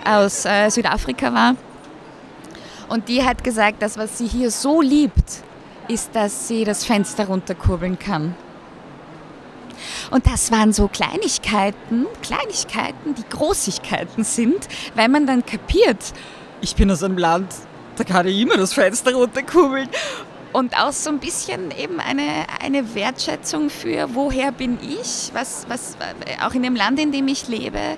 aus 0.03 0.45
äh, 0.45 0.69
Südafrika 0.69 1.33
war. 1.33 1.55
Und 2.89 3.07
die 3.07 3.23
hat 3.23 3.43
gesagt, 3.43 3.81
dass 3.81 3.97
was 3.97 4.17
sie 4.17 4.27
hier 4.27 4.51
so 4.51 4.81
liebt, 4.81 5.43
ist, 5.87 6.15
dass 6.15 6.47
sie 6.47 6.63
das 6.63 6.85
Fenster 6.85 7.27
runterkurbeln 7.27 7.97
kann. 7.97 8.35
Und 10.11 10.27
das 10.27 10.51
waren 10.51 10.71
so 10.71 10.87
Kleinigkeiten, 10.87 12.05
Kleinigkeiten, 12.21 13.15
die 13.15 13.29
Großigkeiten 13.29 14.23
sind, 14.23 14.67
weil 14.95 15.09
man 15.09 15.27
dann 15.27 15.45
kapiert, 15.45 16.13
ich 16.61 16.75
bin 16.75 16.89
aus 16.89 17.03
einem 17.03 17.17
Land, 17.17 17.47
da 17.95 18.03
kann 18.03 18.27
ich 18.27 18.39
immer 18.39 18.57
das 18.57 18.73
Fenster 18.73 19.13
runterkurbeln. 19.13 19.89
Und 20.53 20.77
auch 20.79 20.93
so 20.93 21.09
ein 21.09 21.19
bisschen 21.19 21.71
eben 21.71 21.99
eine, 21.99 22.45
eine 22.63 22.95
Wertschätzung 22.95 23.69
für, 23.69 24.15
woher 24.15 24.53
bin 24.53 24.77
ich, 24.81 25.31
was, 25.33 25.65
was, 25.67 25.97
auch 26.41 26.53
in 26.53 26.63
dem 26.63 26.75
Land, 26.75 26.97
in 26.99 27.11
dem 27.11 27.27
ich 27.27 27.49
lebe, 27.49 27.97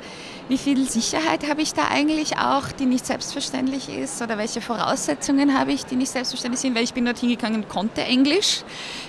wie 0.50 0.58
viel 0.58 0.90
Sicherheit 0.90 1.50
habe 1.50 1.62
ich 1.62 1.74
da 1.74 1.90
eigentlich 1.90 2.38
auch, 2.38 2.72
die 2.72 2.86
nicht 2.86 3.06
selbstverständlich 3.06 3.90
ist 3.90 4.22
oder 4.22 4.38
welche 4.38 4.62
Voraussetzungen 4.62 5.58
habe 5.58 5.74
ich, 5.74 5.86
die 5.86 5.96
nicht 5.96 6.12
selbstverständlich 6.12 6.62
sind, 6.62 6.76
weil 6.76 6.84
ich 6.84 6.94
bin 6.94 7.06
dort 7.06 7.18
hingegangen 7.18 7.64
und 7.64 7.70
konnte 7.70 8.02
Englisch. 8.02 8.64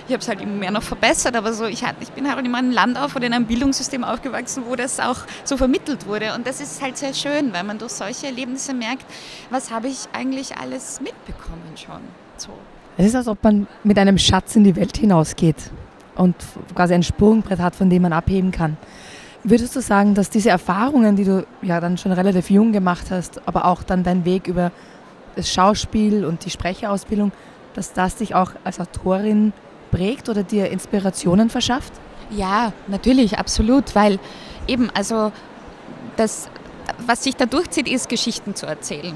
Ich 0.07 0.13
habe 0.13 0.21
es 0.21 0.27
halt 0.27 0.41
immer 0.41 0.53
mehr 0.53 0.71
noch 0.71 0.83
verbessert, 0.83 1.35
aber 1.35 1.53
so, 1.53 1.65
ich, 1.65 1.83
ich 2.01 2.09
bin 2.11 2.29
halt 2.29 2.45
in 2.45 2.53
einem 2.53 2.71
Land 2.71 2.97
auf 2.97 3.15
oder 3.15 3.27
in 3.27 3.33
einem 3.33 3.45
Bildungssystem 3.45 4.03
aufgewachsen, 4.03 4.63
wo 4.67 4.75
das 4.75 4.99
auch 4.99 5.17
so 5.43 5.55
vermittelt 5.55 6.07
wurde 6.07 6.33
und 6.33 6.45
das 6.45 6.59
ist 6.59 6.81
halt 6.81 6.97
sehr 6.97 7.13
schön, 7.13 7.53
weil 7.53 7.63
man 7.63 7.77
durch 7.77 7.91
solche 7.91 8.27
Erlebnisse 8.27 8.73
merkt, 8.73 9.05
was 9.49 9.71
habe 9.71 9.87
ich 9.87 10.07
eigentlich 10.13 10.57
alles 10.57 10.99
mitbekommen 10.99 11.75
schon. 11.75 12.01
So. 12.37 12.49
Es 12.97 13.05
ist, 13.05 13.15
als 13.15 13.29
ob 13.29 13.41
man 13.43 13.67
mit 13.85 13.97
einem 13.97 14.17
Schatz 14.17 14.57
in 14.57 14.65
die 14.65 14.75
Welt 14.75 14.97
hinausgeht 14.97 15.55
und 16.15 16.35
quasi 16.75 16.93
ein 16.93 17.03
Sprungbrett 17.03 17.59
hat, 17.59 17.75
von 17.75 17.89
dem 17.89 18.01
man 18.01 18.11
abheben 18.11 18.51
kann. 18.51 18.75
Würdest 19.43 19.75
du 19.75 19.81
sagen, 19.81 20.15
dass 20.15 20.29
diese 20.29 20.49
Erfahrungen, 20.49 21.15
die 21.15 21.23
du 21.23 21.45
ja 21.61 21.79
dann 21.79 21.97
schon 21.97 22.11
relativ 22.11 22.49
jung 22.49 22.73
gemacht 22.73 23.05
hast, 23.09 23.41
aber 23.47 23.65
auch 23.65 23.83
dann 23.83 24.03
dein 24.03 24.25
Weg 24.25 24.47
über 24.47 24.71
das 25.35 25.51
Schauspiel 25.51 26.25
und 26.25 26.43
die 26.43 26.49
Sprecherausbildung, 26.49 27.31
dass 27.73 27.93
das 27.93 28.17
dich 28.17 28.35
auch 28.35 28.51
als 28.65 28.79
Autorin 28.79 29.53
prägt 29.91 30.27
oder 30.27 30.43
dir 30.43 30.69
Inspirationen 30.69 31.49
verschafft? 31.49 31.93
Ja, 32.29 32.73
natürlich, 32.87 33.39
absolut, 33.39 33.95
weil 33.95 34.19
eben, 34.67 34.89
also 34.93 35.31
das, 36.17 36.49
was 37.05 37.23
sich 37.23 37.35
da 37.35 37.45
durchzieht, 37.45 37.87
ist 37.87 38.09
Geschichten 38.09 38.55
zu 38.55 38.65
erzählen. 38.65 39.15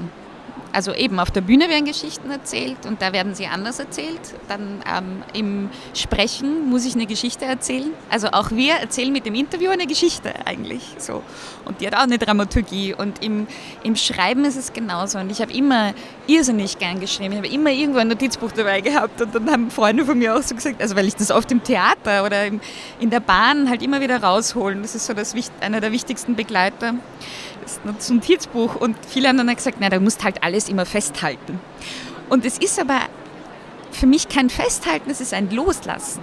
Also 0.74 0.92
eben 0.92 1.20
auf 1.20 1.30
der 1.30 1.40
Bühne 1.40 1.68
werden 1.68 1.84
Geschichten 1.84 2.32
erzählt 2.32 2.84
und 2.84 3.00
da 3.00 3.12
werden 3.12 3.36
sie 3.36 3.46
anders 3.46 3.78
erzählt. 3.78 4.20
Dann 4.48 4.82
ähm, 4.92 5.22
im 5.32 5.70
Sprechen 5.94 6.68
muss 6.68 6.84
ich 6.84 6.96
eine 6.96 7.06
Geschichte 7.06 7.44
erzählen. 7.44 7.92
Also 8.10 8.28
auch 8.32 8.50
wir 8.50 8.74
erzählen 8.74 9.12
mit 9.12 9.24
dem 9.24 9.36
Interview 9.36 9.70
eine 9.70 9.86
Geschichte 9.86 10.34
eigentlich. 10.44 10.82
So. 10.98 11.22
Und 11.64 11.80
die 11.80 11.86
hat 11.86 11.94
auch 11.94 12.00
eine 12.00 12.18
Dramaturgie. 12.18 12.92
Und 12.92 13.22
im, 13.22 13.46
im 13.84 13.94
Schreiben 13.94 14.44
ist 14.44 14.56
es 14.56 14.72
genauso. 14.72 15.18
Und 15.18 15.30
ich 15.30 15.40
habe 15.40 15.52
immer 15.52 15.94
irrsinnig 16.26 16.76
gern 16.76 16.98
geschrieben. 16.98 17.34
Ich 17.34 17.38
habe 17.38 17.48
immer 17.48 17.70
irgendwo 17.70 18.00
ein 18.00 18.08
Notizbuch 18.08 18.50
dabei 18.50 18.80
gehabt. 18.80 19.22
Und 19.22 19.32
dann 19.32 19.48
haben 19.48 19.70
Freunde 19.70 20.04
von 20.04 20.18
mir 20.18 20.34
auch 20.34 20.42
so 20.42 20.56
gesagt, 20.56 20.82
also 20.82 20.96
weil 20.96 21.06
ich 21.06 21.14
das 21.14 21.30
oft 21.30 21.52
im 21.52 21.62
Theater 21.62 22.24
oder 22.24 22.46
im, 22.46 22.60
in 22.98 23.10
der 23.10 23.20
Bahn 23.20 23.70
halt 23.70 23.80
immer 23.80 24.00
wieder 24.00 24.20
rausholen. 24.20 24.82
Das 24.82 24.96
ist 24.96 25.06
so 25.06 25.14
das, 25.14 25.36
einer 25.60 25.80
der 25.80 25.92
wichtigsten 25.92 26.34
Begleiter 26.34 26.94
das 27.64 28.10
Notizbuch 28.10 28.76
und 28.76 28.96
viele 29.06 29.28
haben 29.28 29.38
dann 29.38 29.54
gesagt, 29.54 29.78
na, 29.80 29.88
du 29.88 30.00
musst 30.00 30.24
halt 30.24 30.42
alles 30.42 30.68
immer 30.68 30.86
festhalten. 30.86 31.60
Und 32.28 32.44
es 32.44 32.58
ist 32.58 32.78
aber 32.80 33.00
für 33.90 34.06
mich 34.06 34.28
kein 34.28 34.50
Festhalten, 34.50 35.10
es 35.10 35.20
ist 35.20 35.34
ein 35.34 35.50
Loslassen, 35.50 36.22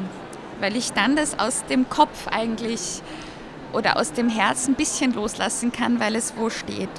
weil 0.59 0.75
ich 0.75 0.93
dann 0.93 1.15
das 1.15 1.39
aus 1.39 1.63
dem 1.69 1.89
Kopf 1.89 2.27
eigentlich 2.27 3.01
oder 3.73 3.97
aus 3.97 4.11
dem 4.13 4.29
Herzen 4.29 4.73
ein 4.73 4.75
bisschen 4.75 5.13
loslassen 5.13 5.71
kann, 5.71 5.99
weil 5.99 6.15
es 6.15 6.33
wo 6.35 6.49
steht. 6.49 6.89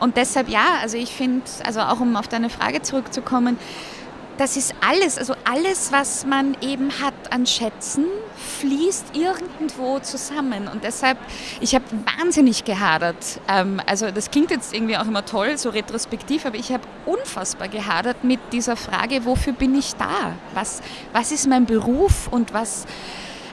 Und 0.00 0.16
deshalb 0.16 0.48
ja, 0.48 0.78
also 0.80 0.96
ich 0.96 1.10
finde, 1.10 1.42
also 1.64 1.80
auch 1.80 2.00
um 2.00 2.16
auf 2.16 2.28
deine 2.28 2.50
Frage 2.50 2.82
zurückzukommen, 2.82 3.58
das 4.40 4.56
ist 4.56 4.74
alles, 4.80 5.18
also 5.18 5.34
alles, 5.44 5.92
was 5.92 6.24
man 6.24 6.56
eben 6.62 6.90
hat 7.02 7.12
an 7.30 7.44
Schätzen, 7.44 8.06
fließt 8.60 9.14
irgendwo 9.14 9.98
zusammen. 9.98 10.66
Und 10.66 10.82
deshalb, 10.82 11.18
ich 11.60 11.74
habe 11.74 11.84
wahnsinnig 12.18 12.64
gehadert. 12.64 13.38
Ähm, 13.48 13.82
also 13.84 14.10
das 14.10 14.30
klingt 14.30 14.50
jetzt 14.50 14.72
irgendwie 14.72 14.96
auch 14.96 15.06
immer 15.06 15.26
toll, 15.26 15.58
so 15.58 15.68
retrospektiv, 15.68 16.46
aber 16.46 16.56
ich 16.56 16.72
habe 16.72 16.84
unfassbar 17.04 17.68
gehadert 17.68 18.24
mit 18.24 18.40
dieser 18.50 18.76
Frage, 18.76 19.26
wofür 19.26 19.52
bin 19.52 19.78
ich 19.78 19.94
da? 19.96 20.32
Was, 20.54 20.80
was 21.12 21.32
ist 21.32 21.46
mein 21.46 21.66
Beruf 21.66 22.26
und 22.30 22.54
was, 22.54 22.86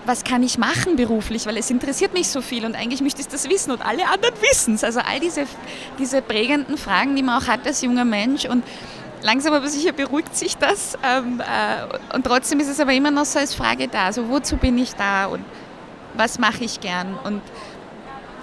was 0.05 0.23
kann 0.23 0.41
ich 0.41 0.57
machen 0.57 0.95
beruflich, 0.95 1.47
weil 1.47 1.57
es 1.57 1.69
interessiert 1.69 2.13
mich 2.13 2.29
so 2.29 2.39
viel 2.39 2.65
und 2.65 2.75
eigentlich 2.75 3.01
möchte 3.01 3.19
ich 3.19 3.27
das 3.27 3.49
wissen 3.49 3.71
und 3.71 3.85
alle 3.85 4.05
anderen 4.07 4.35
wissen 4.39 4.75
es. 4.75 4.85
Also 4.85 5.01
all 5.01 5.19
diese, 5.19 5.47
diese 5.99 6.21
prägenden 6.21 6.77
Fragen, 6.77 7.17
die 7.17 7.23
man 7.23 7.43
auch 7.43 7.47
hat 7.47 7.67
als 7.67 7.81
junger 7.81 8.05
Mensch 8.05 8.45
und 8.45 8.63
langsam 9.21 9.53
aber 9.53 9.67
sicher 9.67 9.91
beruhigt 9.91 10.35
sich 10.35 10.57
das. 10.57 10.97
Ähm, 11.03 11.41
äh, 11.41 12.15
und 12.15 12.25
trotzdem 12.25 12.59
ist 12.59 12.69
es 12.69 12.79
aber 12.79 12.93
immer 12.93 13.11
noch 13.11 13.25
so 13.25 13.39
als 13.39 13.53
Frage 13.53 13.87
da. 13.87 14.05
Also 14.05 14.29
wozu 14.29 14.57
bin 14.57 14.77
ich 14.77 14.93
da 14.93 15.25
und 15.25 15.43
was 16.15 16.39
mache 16.39 16.63
ich 16.63 16.79
gern? 16.79 17.15
Und 17.23 17.41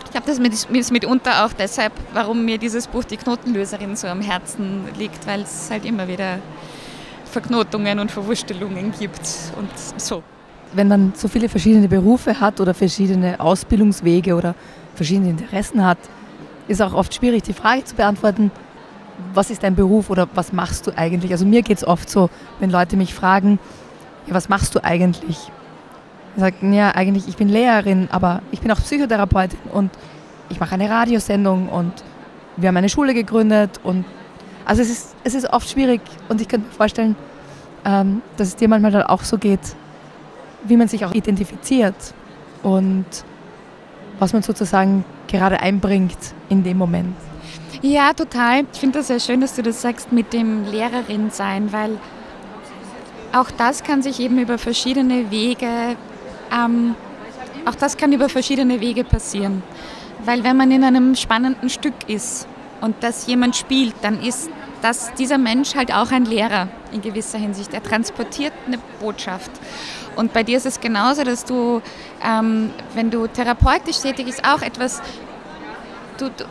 ich 0.04 0.10
glaube, 0.10 0.26
das 0.26 0.38
ist 0.38 0.92
mitunter 0.92 1.44
auch 1.44 1.52
deshalb, 1.52 1.92
warum 2.12 2.44
mir 2.44 2.58
dieses 2.58 2.86
Buch 2.86 3.04
Die 3.04 3.16
Knotenlöserin 3.16 3.96
so 3.96 4.06
am 4.06 4.20
Herzen 4.20 4.84
liegt, 4.96 5.26
weil 5.26 5.42
es 5.42 5.70
halt 5.70 5.84
immer 5.84 6.06
wieder 6.06 6.38
Verknotungen 7.24 7.98
und 7.98 8.12
Verwurstelungen 8.12 8.92
gibt 8.98 9.28
und 9.58 9.70
so. 10.00 10.22
Wenn 10.72 10.88
man 10.88 11.12
so 11.16 11.28
viele 11.28 11.48
verschiedene 11.48 11.88
Berufe 11.88 12.40
hat 12.40 12.60
oder 12.60 12.74
verschiedene 12.74 13.40
Ausbildungswege 13.40 14.34
oder 14.34 14.54
verschiedene 14.94 15.30
Interessen 15.30 15.84
hat, 15.84 15.98
ist 16.68 16.80
auch 16.80 16.94
oft 16.94 17.12
schwierig, 17.14 17.42
die 17.42 17.52
Frage 17.52 17.84
zu 17.84 17.96
beantworten, 17.96 18.50
was 19.34 19.50
ist 19.50 19.62
dein 19.62 19.74
Beruf 19.74 20.10
oder 20.10 20.28
was 20.34 20.52
machst 20.52 20.86
du 20.86 20.96
eigentlich? 20.96 21.32
Also 21.32 21.44
mir 21.44 21.62
geht 21.62 21.78
es 21.78 21.86
oft 21.86 22.08
so, 22.08 22.30
wenn 22.60 22.70
Leute 22.70 22.96
mich 22.96 23.14
fragen, 23.14 23.58
ja, 24.26 24.34
was 24.34 24.48
machst 24.48 24.74
du 24.74 24.82
eigentlich? 24.82 25.50
Ich 26.36 26.40
sage, 26.40 26.56
ja, 26.74 26.90
eigentlich, 26.90 27.28
ich 27.28 27.36
bin 27.36 27.48
Lehrerin, 27.48 28.08
aber 28.10 28.42
ich 28.50 28.60
bin 28.60 28.70
auch 28.70 28.78
Psychotherapeutin 28.78 29.58
und 29.72 29.90
ich 30.48 30.60
mache 30.60 30.74
eine 30.74 30.88
Radiosendung 30.88 31.68
und 31.68 31.92
wir 32.56 32.68
haben 32.68 32.76
eine 32.76 32.88
Schule 32.88 33.14
gegründet 33.14 33.80
und 33.82 34.04
also 34.64 34.82
es 34.82 34.90
ist, 34.90 35.16
es 35.24 35.34
ist 35.34 35.52
oft 35.52 35.68
schwierig 35.68 36.00
und 36.28 36.40
ich 36.40 36.48
könnte 36.48 36.68
mir 36.68 36.72
vorstellen, 36.72 37.16
ähm, 37.84 38.22
dass 38.36 38.48
es 38.48 38.56
dir 38.56 38.68
manchmal 38.68 38.92
dann 38.92 39.02
auch 39.02 39.22
so 39.22 39.38
geht, 39.38 39.76
wie 40.64 40.76
man 40.76 40.88
sich 40.88 41.04
auch 41.04 41.12
identifiziert 41.12 42.14
und 42.62 43.04
was 44.18 44.32
man 44.32 44.42
sozusagen 44.42 45.04
gerade 45.28 45.60
einbringt 45.60 46.18
in 46.48 46.62
dem 46.62 46.78
Moment. 46.78 47.14
Ja, 47.86 48.14
total. 48.14 48.64
Ich 48.72 48.80
finde 48.80 49.00
das 49.00 49.08
sehr 49.08 49.20
schön, 49.20 49.42
dass 49.42 49.56
du 49.56 49.62
das 49.62 49.82
sagst 49.82 50.10
mit 50.10 50.32
dem 50.32 50.64
Lehrerin 50.64 51.30
sein, 51.30 51.70
weil 51.70 51.98
auch 53.34 53.50
das 53.50 53.82
kann 53.82 54.00
sich 54.00 54.20
eben 54.20 54.38
über 54.38 54.56
verschiedene 54.56 55.30
Wege, 55.30 55.68
ähm, 56.50 56.94
auch 57.66 57.74
das 57.74 57.98
kann 57.98 58.10
über 58.14 58.30
verschiedene 58.30 58.80
Wege 58.80 59.04
passieren. 59.04 59.62
Weil 60.24 60.44
wenn 60.44 60.56
man 60.56 60.70
in 60.70 60.82
einem 60.82 61.14
spannenden 61.14 61.68
Stück 61.68 61.92
ist 62.06 62.48
und 62.80 62.96
das 63.00 63.26
jemand 63.26 63.54
spielt, 63.54 63.94
dann 64.00 64.22
ist 64.22 64.48
das, 64.80 65.12
dieser 65.12 65.36
Mensch 65.36 65.74
halt 65.74 65.92
auch 65.92 66.10
ein 66.10 66.24
Lehrer 66.24 66.68
in 66.90 67.02
gewisser 67.02 67.36
Hinsicht. 67.36 67.74
Er 67.74 67.82
transportiert 67.82 68.54
eine 68.66 68.78
Botschaft. 68.98 69.50
Und 70.16 70.32
bei 70.32 70.42
dir 70.42 70.56
ist 70.56 70.64
es 70.64 70.80
genauso, 70.80 71.22
dass 71.22 71.44
du, 71.44 71.82
ähm, 72.24 72.70
wenn 72.94 73.10
du 73.10 73.26
therapeutisch 73.26 73.98
tätig 73.98 74.24
bist, 74.24 74.42
auch 74.42 74.62
etwas, 74.62 75.02
du, 76.16 76.30
du 76.30 76.44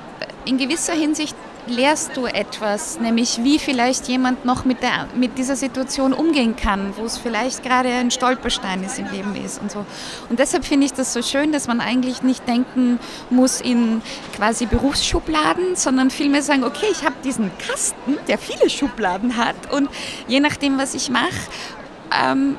in 0.46 0.58
gewisser 0.58 0.94
Hinsicht 0.94 1.36
lehrst 1.68 2.18
du 2.18 2.26
etwas, 2.26 3.00
nämlich 3.00 3.40
wie 3.44 3.58
vielleicht 3.58 4.08
jemand 4.08 4.46
noch 4.46 4.66
mit, 4.66 4.82
der, 4.82 5.08
mit 5.16 5.38
dieser 5.38 5.56
Situation 5.56 6.14
umgehen 6.14 6.56
kann, 6.56 6.94
wo 6.98 7.06
es 7.06 7.18
vielleicht 7.18 7.64
gerade 7.64 7.90
ein 7.90 8.12
Stolperstein 8.12 8.84
ist 8.84 9.00
im 9.00 9.10
Leben 9.12 9.36
ist 9.36 9.62
und 9.62 9.72
so. 9.72 9.86
Und 10.30 10.40
deshalb 10.40 10.66
finde 10.66 10.86
ich 10.86 10.94
das 10.94 11.14
so 11.14 11.22
schön, 11.22 11.52
dass 11.52 11.68
man 11.68 11.80
eigentlich 11.80 12.22
nicht 12.22 12.48
denken 12.48 13.00
muss 13.30 13.62
in 13.62 14.02
quasi 14.36 14.66
Berufsschubladen, 14.66 15.76
sondern 15.76 16.10
vielmehr 16.10 16.42
sagen, 16.42 16.64
okay, 16.64 16.88
ich 16.92 17.04
habe 17.04 17.16
diesen 17.24 17.52
Kasten, 17.58 18.18
der 18.28 18.38
viele 18.38 18.70
Schubladen 18.70 19.38
hat 19.38 19.56
und 19.72 19.90
je 20.28 20.40
nachdem, 20.40 20.78
was 20.78 20.94
ich 20.94 21.10
mache, 21.10 21.32
ähm, 22.24 22.58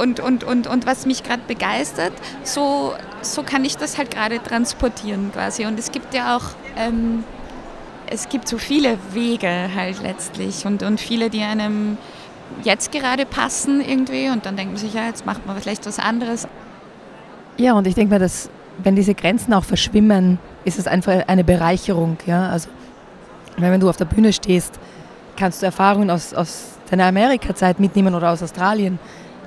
und, 0.00 0.20
und, 0.20 0.44
und, 0.44 0.66
und 0.66 0.86
was 0.86 1.06
mich 1.06 1.22
gerade 1.22 1.42
begeistert, 1.46 2.12
so, 2.42 2.94
so 3.22 3.42
kann 3.42 3.64
ich 3.64 3.76
das 3.76 3.98
halt 3.98 4.10
gerade 4.10 4.42
transportieren 4.42 5.30
quasi. 5.32 5.66
Und 5.66 5.78
es 5.78 5.92
gibt 5.92 6.14
ja 6.14 6.36
auch, 6.36 6.44
ähm, 6.76 7.24
es 8.10 8.28
gibt 8.28 8.48
so 8.48 8.58
viele 8.58 8.98
Wege 9.12 9.70
halt 9.74 10.02
letztlich 10.02 10.64
und, 10.66 10.82
und 10.82 11.00
viele, 11.00 11.30
die 11.30 11.42
einem 11.42 11.98
jetzt 12.64 12.92
gerade 12.92 13.26
passen 13.26 13.80
irgendwie 13.80 14.30
und 14.30 14.46
dann 14.46 14.56
denkt 14.56 14.72
man 14.72 14.80
sich, 14.80 14.94
ja, 14.94 15.06
jetzt 15.06 15.26
macht 15.26 15.46
man 15.46 15.60
vielleicht 15.60 15.86
was 15.86 15.98
anderes. 15.98 16.48
Ja, 17.56 17.74
und 17.74 17.86
ich 17.86 17.94
denke 17.94 18.14
mir, 18.14 18.20
dass 18.20 18.50
wenn 18.82 18.94
diese 18.94 19.14
Grenzen 19.14 19.52
auch 19.52 19.64
verschwimmen, 19.64 20.38
ist 20.64 20.78
es 20.78 20.86
einfach 20.86 21.26
eine 21.26 21.44
Bereicherung. 21.44 22.16
Ja? 22.26 22.48
Also, 22.48 22.68
wenn 23.56 23.80
du 23.80 23.88
auf 23.88 23.96
der 23.96 24.04
Bühne 24.04 24.32
stehst, 24.32 24.78
kannst 25.36 25.62
du 25.62 25.66
Erfahrungen 25.66 26.10
aus, 26.10 26.32
aus 26.32 26.78
deiner 26.90 27.06
Amerika-Zeit 27.06 27.80
mitnehmen 27.80 28.14
oder 28.14 28.30
aus 28.30 28.42
Australien 28.42 28.98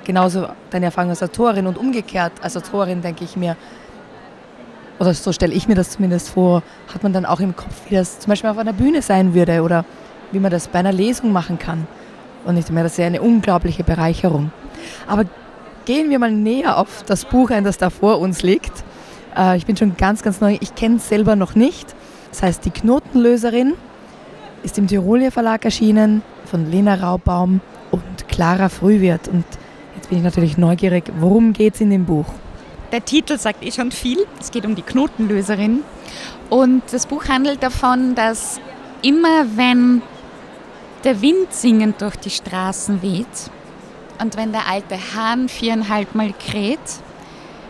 genauso 0.04 0.48
deine 0.70 0.86
Erfahrung 0.86 1.10
als 1.10 1.22
Autorin 1.22 1.66
und 1.66 1.78
umgekehrt 1.78 2.32
als 2.42 2.56
Autorin 2.56 3.02
denke 3.02 3.24
ich 3.24 3.36
mir, 3.36 3.56
oder 4.98 5.14
so 5.14 5.32
stelle 5.32 5.52
ich 5.52 5.68
mir 5.68 5.74
das 5.74 5.90
zumindest 5.90 6.30
vor, 6.30 6.62
hat 6.92 7.02
man 7.02 7.12
dann 7.12 7.26
auch 7.26 7.40
im 7.40 7.56
Kopf, 7.56 7.74
wie 7.88 7.96
das 7.96 8.20
zum 8.20 8.30
Beispiel 8.30 8.50
auf 8.50 8.58
einer 8.58 8.72
Bühne 8.72 9.02
sein 9.02 9.34
würde 9.34 9.62
oder 9.62 9.84
wie 10.30 10.38
man 10.38 10.50
das 10.50 10.68
bei 10.68 10.78
einer 10.78 10.92
Lesung 10.92 11.32
machen 11.32 11.58
kann. 11.58 11.86
Und 12.44 12.56
ich 12.56 12.64
denke 12.64 12.78
mir, 12.78 12.82
das 12.84 12.92
ist 12.92 12.98
ja 12.98 13.06
eine 13.06 13.22
unglaubliche 13.22 13.84
Bereicherung. 13.84 14.52
Aber 15.06 15.24
gehen 15.84 16.10
wir 16.10 16.18
mal 16.18 16.30
näher 16.30 16.76
auf 16.78 17.02
das 17.04 17.24
Buch 17.24 17.50
ein, 17.50 17.64
das 17.64 17.78
da 17.78 17.90
vor 17.90 18.18
uns 18.18 18.42
liegt. 18.42 18.72
Äh, 19.36 19.56
ich 19.56 19.66
bin 19.66 19.76
schon 19.76 19.96
ganz, 19.96 20.22
ganz 20.22 20.40
neu. 20.40 20.56
Ich 20.60 20.74
kenne 20.74 20.96
es 20.96 21.08
selber 21.08 21.36
noch 21.36 21.54
nicht. 21.54 21.94
Das 22.30 22.42
heißt, 22.42 22.64
die 22.64 22.70
Knotenlöserin 22.70 23.74
ist 24.62 24.78
im 24.78 24.86
Tirolier 24.86 25.32
Verlag 25.32 25.64
erschienen 25.64 26.22
von 26.44 26.70
Lena 26.70 26.94
Raubaum 26.94 27.60
und 27.90 28.28
Clara 28.28 28.68
Frühwirt. 28.68 29.28
Und 29.28 29.44
bin 30.08 30.18
ich 30.18 30.24
natürlich 30.24 30.58
neugierig. 30.58 31.04
Worum 31.18 31.52
geht 31.52 31.74
es 31.74 31.80
in 31.80 31.90
dem 31.90 32.04
Buch? 32.04 32.26
Der 32.92 33.04
Titel 33.04 33.38
sagt 33.38 33.64
eh 33.64 33.72
schon 33.72 33.90
viel. 33.90 34.26
Es 34.38 34.50
geht 34.50 34.66
um 34.66 34.74
die 34.74 34.82
Knotenlöserin. 34.82 35.82
Und 36.50 36.82
das 36.92 37.06
Buch 37.06 37.28
handelt 37.28 37.62
davon, 37.62 38.14
dass 38.14 38.60
immer 39.00 39.46
wenn 39.56 40.02
der 41.04 41.22
Wind 41.22 41.52
singend 41.52 42.00
durch 42.00 42.16
die 42.16 42.30
Straßen 42.30 43.02
weht 43.02 43.50
und 44.20 44.36
wenn 44.36 44.52
der 44.52 44.68
alte 44.68 44.96
Hahn 45.14 45.48
viereinhalb 45.48 46.14
Mal 46.14 46.32
kräht, 46.32 46.78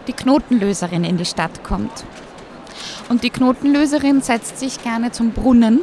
die 0.09 0.13
Knotenlöserin 0.13 1.05
in 1.05 1.17
die 1.17 1.25
Stadt 1.25 1.63
kommt. 1.63 2.05
Und 3.09 3.23
die 3.23 3.31
Knotenlöserin 3.31 4.21
setzt 4.21 4.59
sich 4.59 4.83
gerne 4.83 5.13
zum 5.13 5.31
Brunnen, 5.31 5.81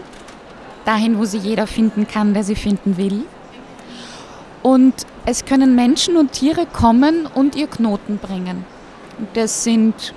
dahin, 0.86 1.17
wo 1.17 1.25
sie 1.25 1.38
jeder 1.38 1.67
finden 1.67 2.08
kann, 2.08 2.34
der 2.34 2.43
sie 2.43 2.55
finden 2.55 2.98
will. 2.98 3.24
Und 4.62 4.93
es 5.29 5.45
können 5.45 5.75
Menschen 5.75 6.17
und 6.17 6.31
Tiere 6.31 6.65
kommen 6.65 7.27
und 7.27 7.55
ihr 7.55 7.67
Knoten 7.67 8.17
bringen. 8.17 8.65
Das 9.36 9.63
sind 9.63 10.15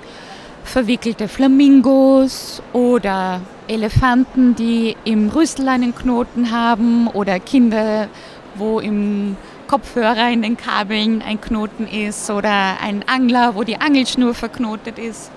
verwickelte 0.63 1.27
Flamingos 1.27 2.63
oder 2.73 3.39
Elefanten, 3.67 4.55
die 4.55 4.97
im 5.05 5.29
Rüssel 5.29 5.69
einen 5.69 5.93
Knoten 5.93 6.49
haben 6.49 7.07
oder 7.09 7.39
Kinder, 7.39 8.07
wo 8.55 8.79
im 8.79 9.37
Kopfhörer 9.67 10.31
in 10.31 10.41
den 10.41 10.57
Kabeln 10.57 11.21
ein 11.21 11.39
Knoten 11.39 11.85
ist 11.85 12.31
oder 12.31 12.77
ein 12.81 13.05
Angler, 13.07 13.53
wo 13.53 13.63
die 13.63 13.79
Angelschnur 13.79 14.33
verknotet 14.33 14.97
ist. 14.97 15.29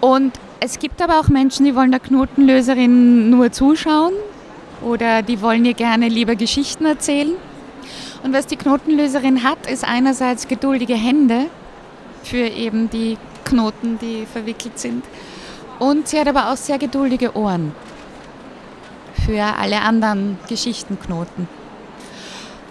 Und 0.00 0.32
es 0.58 0.80
gibt 0.80 1.00
aber 1.00 1.20
auch 1.20 1.28
Menschen, 1.28 1.64
die 1.64 1.76
wollen 1.76 1.92
der 1.92 2.00
Knotenlöserin 2.00 3.30
nur 3.30 3.52
zuschauen 3.52 4.14
oder 4.82 5.22
die 5.22 5.40
wollen 5.40 5.64
ihr 5.64 5.74
gerne 5.74 6.08
lieber 6.08 6.34
Geschichten 6.34 6.86
erzählen. 6.86 7.36
Und 8.24 8.32
was 8.32 8.46
die 8.46 8.56
Knotenlöserin 8.56 9.44
hat, 9.44 9.70
ist 9.70 9.84
einerseits 9.84 10.48
geduldige 10.48 10.94
Hände 10.94 11.50
für 12.22 12.38
eben 12.38 12.88
die 12.88 13.18
Knoten, 13.44 13.98
die 13.98 14.24
verwickelt 14.24 14.78
sind. 14.78 15.04
Und 15.78 16.08
sie 16.08 16.18
hat 16.18 16.26
aber 16.26 16.50
auch 16.50 16.56
sehr 16.56 16.78
geduldige 16.78 17.36
Ohren 17.36 17.74
für 19.26 19.42
alle 19.42 19.82
anderen 19.82 20.38
Geschichtenknoten. 20.48 21.48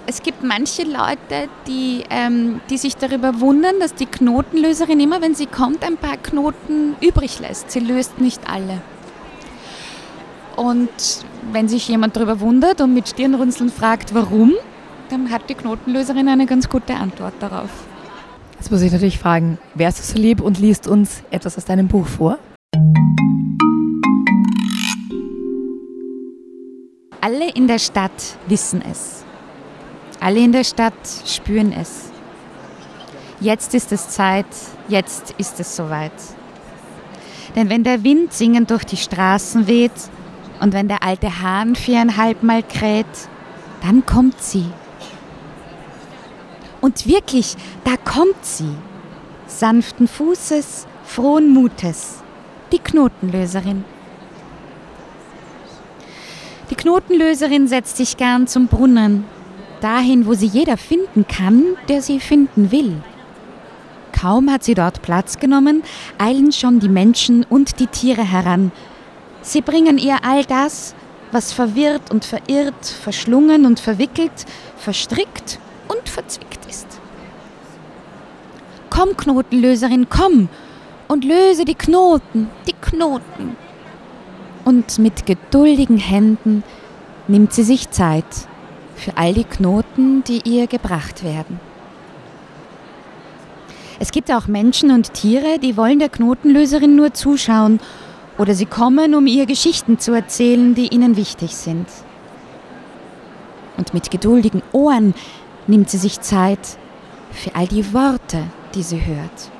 Es 0.08 0.24
gibt 0.24 0.44
manche 0.44 0.84
Leute, 0.84 1.48
die, 1.68 2.04
ähm, 2.10 2.60
die 2.72 2.78
sich 2.78 2.98
darüber 2.98 3.40
wundern, 3.40 3.80
dass 3.80 3.94
die 3.94 4.08
Knotenlöserin 4.08 5.00
immer, 5.00 5.22
wenn 5.22 5.36
sie 5.36 5.46
kommt, 5.46 5.84
ein 5.84 5.98
paar 5.98 6.18
Knoten 6.18 6.96
übrig 7.00 7.40
lässt. 7.40 7.70
Sie 7.70 7.80
löst 7.80 8.20
nicht 8.20 8.50
alle. 8.50 8.82
Und 10.56 10.90
wenn 11.52 11.68
sich 11.68 11.88
jemand 11.88 12.16
darüber 12.16 12.40
wundert 12.40 12.82
und 12.82 12.96
mit 12.96 13.08
Stirnrunzeln 13.08 13.72
fragt, 13.72 14.16
warum, 14.16 14.54
dann 15.14 15.30
hat 15.30 15.48
die 15.48 15.54
Knotenlöserin 15.54 16.28
eine 16.28 16.48
ganz 16.48 16.68
gute 16.68 16.96
Antwort 16.96 17.36
darauf. 17.40 17.70
Jetzt 18.60 18.72
muss 18.72 18.82
ich 18.82 18.92
natürlich 18.92 19.20
fragen, 19.20 19.60
wärst 19.76 20.00
du 20.00 20.04
so 20.04 20.18
lieb 20.18 20.42
und 20.42 20.60
liest 20.60 20.88
uns 20.88 21.22
etwas 21.30 21.56
aus 21.56 21.66
deinem 21.66 21.88
Buch 21.88 22.08
vor? 22.08 22.40
Alle 27.22 27.52
in 27.54 27.68
der 27.68 27.80
Stadt 27.80 28.38
wissen 28.48 28.82
es. 28.90 29.24
Alle 30.20 30.40
in 30.40 30.52
der 30.52 30.64
Stadt 30.64 30.94
spüren 31.26 31.72
es. 31.72 32.10
Jetzt 33.40 33.76
ist 33.76 33.92
es 33.92 34.10
Zeit, 34.10 34.48
jetzt 34.88 35.36
ist 35.38 35.60
es 35.60 35.76
soweit. 35.76 36.12
Denn 37.56 37.70
wenn 37.70 37.84
der 37.84 38.04
Wind 38.04 38.34
singend 38.34 38.72
durch 38.72 38.84
die 38.84 38.98
Straßen 38.98 39.68
weht 39.68 39.92
und 40.60 40.74
wenn 40.74 40.88
der 40.88 41.04
alte 41.04 41.42
Hahn 41.42 41.76
viereinhalb 41.76 42.42
Mal 42.42 42.64
kräht, 42.64 43.06
dann 43.82 44.06
kommt 44.06 44.42
sie. 44.42 44.66
Und 46.84 47.08
wirklich, 47.08 47.56
da 47.86 47.96
kommt 47.96 48.44
sie. 48.44 48.76
Sanften 49.48 50.06
Fußes, 50.06 50.86
frohen 51.06 51.54
Mutes, 51.54 52.22
die 52.74 52.80
Knotenlöserin. 52.80 53.86
Die 56.70 56.76
Knotenlöserin 56.76 57.70
setzt 57.70 57.96
sich 57.96 58.18
gern 58.18 58.48
zum 58.48 58.68
Brunnen, 58.68 59.24
dahin, 59.80 60.26
wo 60.26 60.34
sie 60.34 60.48
jeder 60.48 60.76
finden 60.76 61.26
kann, 61.26 61.78
der 61.88 62.02
sie 62.02 62.20
finden 62.20 62.70
will. 62.74 63.02
Kaum 64.12 64.52
hat 64.52 64.66
sie 64.66 64.74
dort 64.74 65.02
Platz 65.02 65.40
genommen, 65.40 65.84
eilen 66.18 66.52
schon 66.52 66.82
die 66.82 66.90
Menschen 66.90 67.46
und 67.46 67.80
die 67.80 67.88
Tiere 67.88 68.30
heran. 68.30 68.74
Sie 69.42 69.62
bringen 69.62 69.98
ihr 69.98 70.18
all 70.26 70.44
das, 70.44 70.96
was 71.32 71.54
verwirrt 71.54 72.12
und 72.12 72.26
verirrt, 72.26 72.86
verschlungen 72.86 73.66
und 73.66 73.80
verwickelt, 73.80 74.46
verstrickt 74.76 75.60
und 75.88 76.10
verzwickt. 76.10 76.63
Komm, 78.96 79.18
Knotenlöserin, 79.18 80.08
komm 80.08 80.50
und 81.08 81.26
löse 81.26 81.66
die 81.66 81.74
Knoten, 81.74 82.52
die 82.68 82.76
Knoten. 82.80 83.58
Und 84.66 85.00
mit 85.00 85.26
geduldigen 85.26 85.98
Händen 85.98 86.64
nimmt 87.28 87.54
sie 87.54 87.64
sich 87.64 87.90
Zeit 87.90 88.24
für 88.96 89.18
all 89.18 89.34
die 89.34 89.46
Knoten, 89.46 90.24
die 90.26 90.42
ihr 90.46 90.68
gebracht 90.68 91.24
werden. 91.24 91.60
Es 94.00 94.12
gibt 94.12 94.32
auch 94.32 94.46
Menschen 94.46 94.92
und 94.92 95.12
Tiere, 95.16 95.58
die 95.58 95.76
wollen 95.76 95.98
der 95.98 96.10
Knotenlöserin 96.10 96.96
nur 96.96 97.16
zuschauen 97.16 97.80
oder 98.38 98.54
sie 98.54 98.68
kommen, 98.68 99.16
um 99.16 99.26
ihr 99.26 99.48
Geschichten 99.48 99.98
zu 99.98 100.12
erzählen, 100.14 100.76
die 100.76 100.90
ihnen 100.90 101.18
wichtig 101.18 101.56
sind. 101.56 101.88
Und 103.76 103.96
mit 103.96 104.12
geduldigen 104.12 104.62
Ohren 104.72 105.16
nimmt 105.66 105.90
sie 105.90 105.98
sich 105.98 106.22
Zeit 106.22 106.78
für 107.32 107.56
all 107.56 107.66
die 107.66 107.92
Worte, 107.92 108.44
die 108.76 108.84
sie 108.84 109.06
hört. 109.06 109.52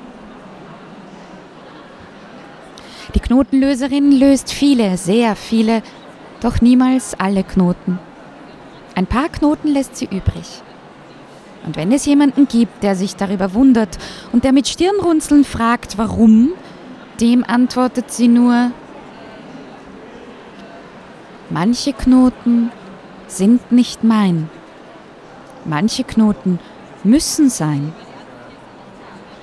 Die 3.14 3.20
Knotenlöserin 3.20 4.12
löst 4.12 4.52
viele, 4.52 4.96
sehr 4.96 5.36
viele, 5.36 5.82
doch 6.40 6.60
niemals 6.60 7.14
alle 7.18 7.44
Knoten. 7.44 7.98
Ein 8.94 9.06
paar 9.06 9.28
Knoten 9.28 9.68
lässt 9.68 9.96
sie 9.96 10.06
übrig. 10.06 10.62
Und 11.64 11.76
wenn 11.76 11.92
es 11.92 12.04
jemanden 12.04 12.46
gibt, 12.46 12.82
der 12.82 12.94
sich 12.94 13.16
darüber 13.16 13.54
wundert 13.54 13.98
und 14.32 14.44
der 14.44 14.52
mit 14.52 14.68
Stirnrunzeln 14.68 15.44
fragt, 15.44 15.96
warum, 15.96 16.52
dem 17.20 17.44
antwortet 17.44 18.10
sie 18.10 18.28
nur, 18.28 18.72
manche 21.50 21.92
Knoten 21.92 22.70
sind 23.26 23.72
nicht 23.72 24.04
mein. 24.04 24.50
Manche 25.64 26.04
Knoten 26.04 26.58
müssen 27.02 27.48
sein. 27.48 27.92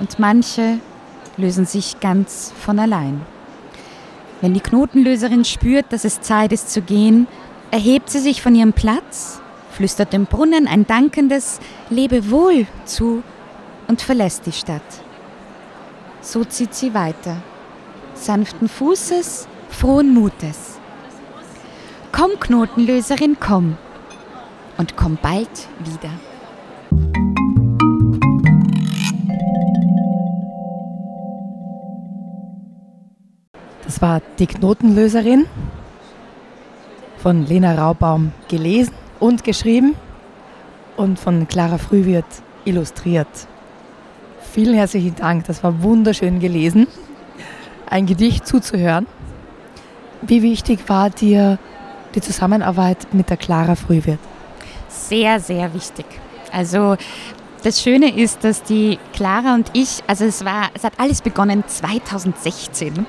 Und 0.02 0.18
manche 0.18 0.80
lösen 1.38 1.68
sich 1.68 2.00
ganz 2.00 2.52
von 2.60 2.80
allein. 2.80 3.22
Wenn 4.42 4.56
die 4.56 4.60
Knotenlöserin 4.60 5.46
spürt, 5.46 5.94
dass 5.94 6.06
es 6.06 6.22
Zeit 6.22 6.52
ist 6.52 6.72
zu 6.72 6.82
gehen, 6.82 7.28
erhebt 7.70 8.10
sie 8.10 8.18
sich 8.18 8.42
von 8.42 8.56
ihrem 8.56 8.74
Platz, 8.74 9.40
flüstert 9.70 10.12
dem 10.12 10.26
Brunnen 10.26 10.68
ein 10.68 10.88
dankendes 10.88 11.60
Lebewohl 11.92 12.66
zu 12.84 13.22
und 13.88 14.02
verlässt 14.02 14.48
die 14.48 14.52
Stadt. 14.52 14.82
So 16.20 16.46
zieht 16.46 16.74
sie 16.74 16.96
weiter, 16.96 17.38
sanften 18.16 18.70
Fußes, 18.70 19.48
frohen 19.70 20.16
Mutes. 20.16 20.80
Komm, 22.12 22.32
Knotenlöserin, 22.40 23.38
komm 23.40 23.78
und 24.80 24.98
komm 24.98 25.20
bald 25.22 25.68
wieder. 25.78 26.10
War 34.02 34.22
die 34.40 34.48
Knotenlöserin 34.48 35.46
von 37.18 37.46
Lena 37.46 37.76
Raubaum 37.76 38.32
gelesen 38.50 38.96
und 39.20 39.44
geschrieben 39.44 39.94
und 40.98 41.20
von 41.20 41.48
Clara 41.48 41.78
Frühwirt 41.78 42.26
illustriert. 42.66 43.28
Vielen 44.54 44.74
herzlichen 44.74 45.16
Dank, 45.16 45.46
das 45.46 45.64
war 45.64 45.84
wunderschön 45.84 46.40
gelesen. 46.40 46.88
Ein 47.92 48.08
Gedicht 48.08 48.48
zuzuhören. 48.48 49.06
Wie 50.24 50.42
wichtig 50.42 50.80
war 50.88 51.12
dir 51.12 51.60
die 52.16 52.22
Zusammenarbeit 52.22 53.14
mit 53.14 53.30
der 53.30 53.38
Clara 53.38 53.76
Frühwirt? 53.76 54.20
Sehr, 54.90 55.40
sehr 55.40 55.76
wichtig. 55.76 56.06
Also 56.52 56.98
das 57.64 57.82
Schöne 57.82 58.18
ist, 58.18 58.44
dass 58.44 58.64
die 58.64 58.98
Clara 59.14 59.54
und 59.54 59.70
ich, 59.74 60.04
also 60.08 60.26
es 60.26 60.44
war, 60.44 60.70
es 60.74 60.84
hat 60.84 60.94
alles 60.98 61.22
begonnen 61.22 61.64
2016, 61.68 63.06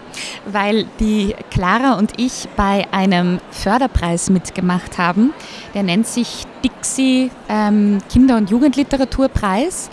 weil 0.46 0.86
die 1.00 1.34
Clara 1.50 1.94
und 1.94 2.20
ich 2.20 2.48
bei 2.56 2.86
einem 2.92 3.40
Förderpreis 3.50 4.28
mitgemacht 4.28 4.98
haben. 4.98 5.32
Der 5.74 5.82
nennt 5.82 6.06
sich 6.06 6.44
Dixie 6.62 7.30
ähm, 7.48 7.98
Kinder- 8.10 8.36
und 8.36 8.50
Jugendliteraturpreis 8.50 9.88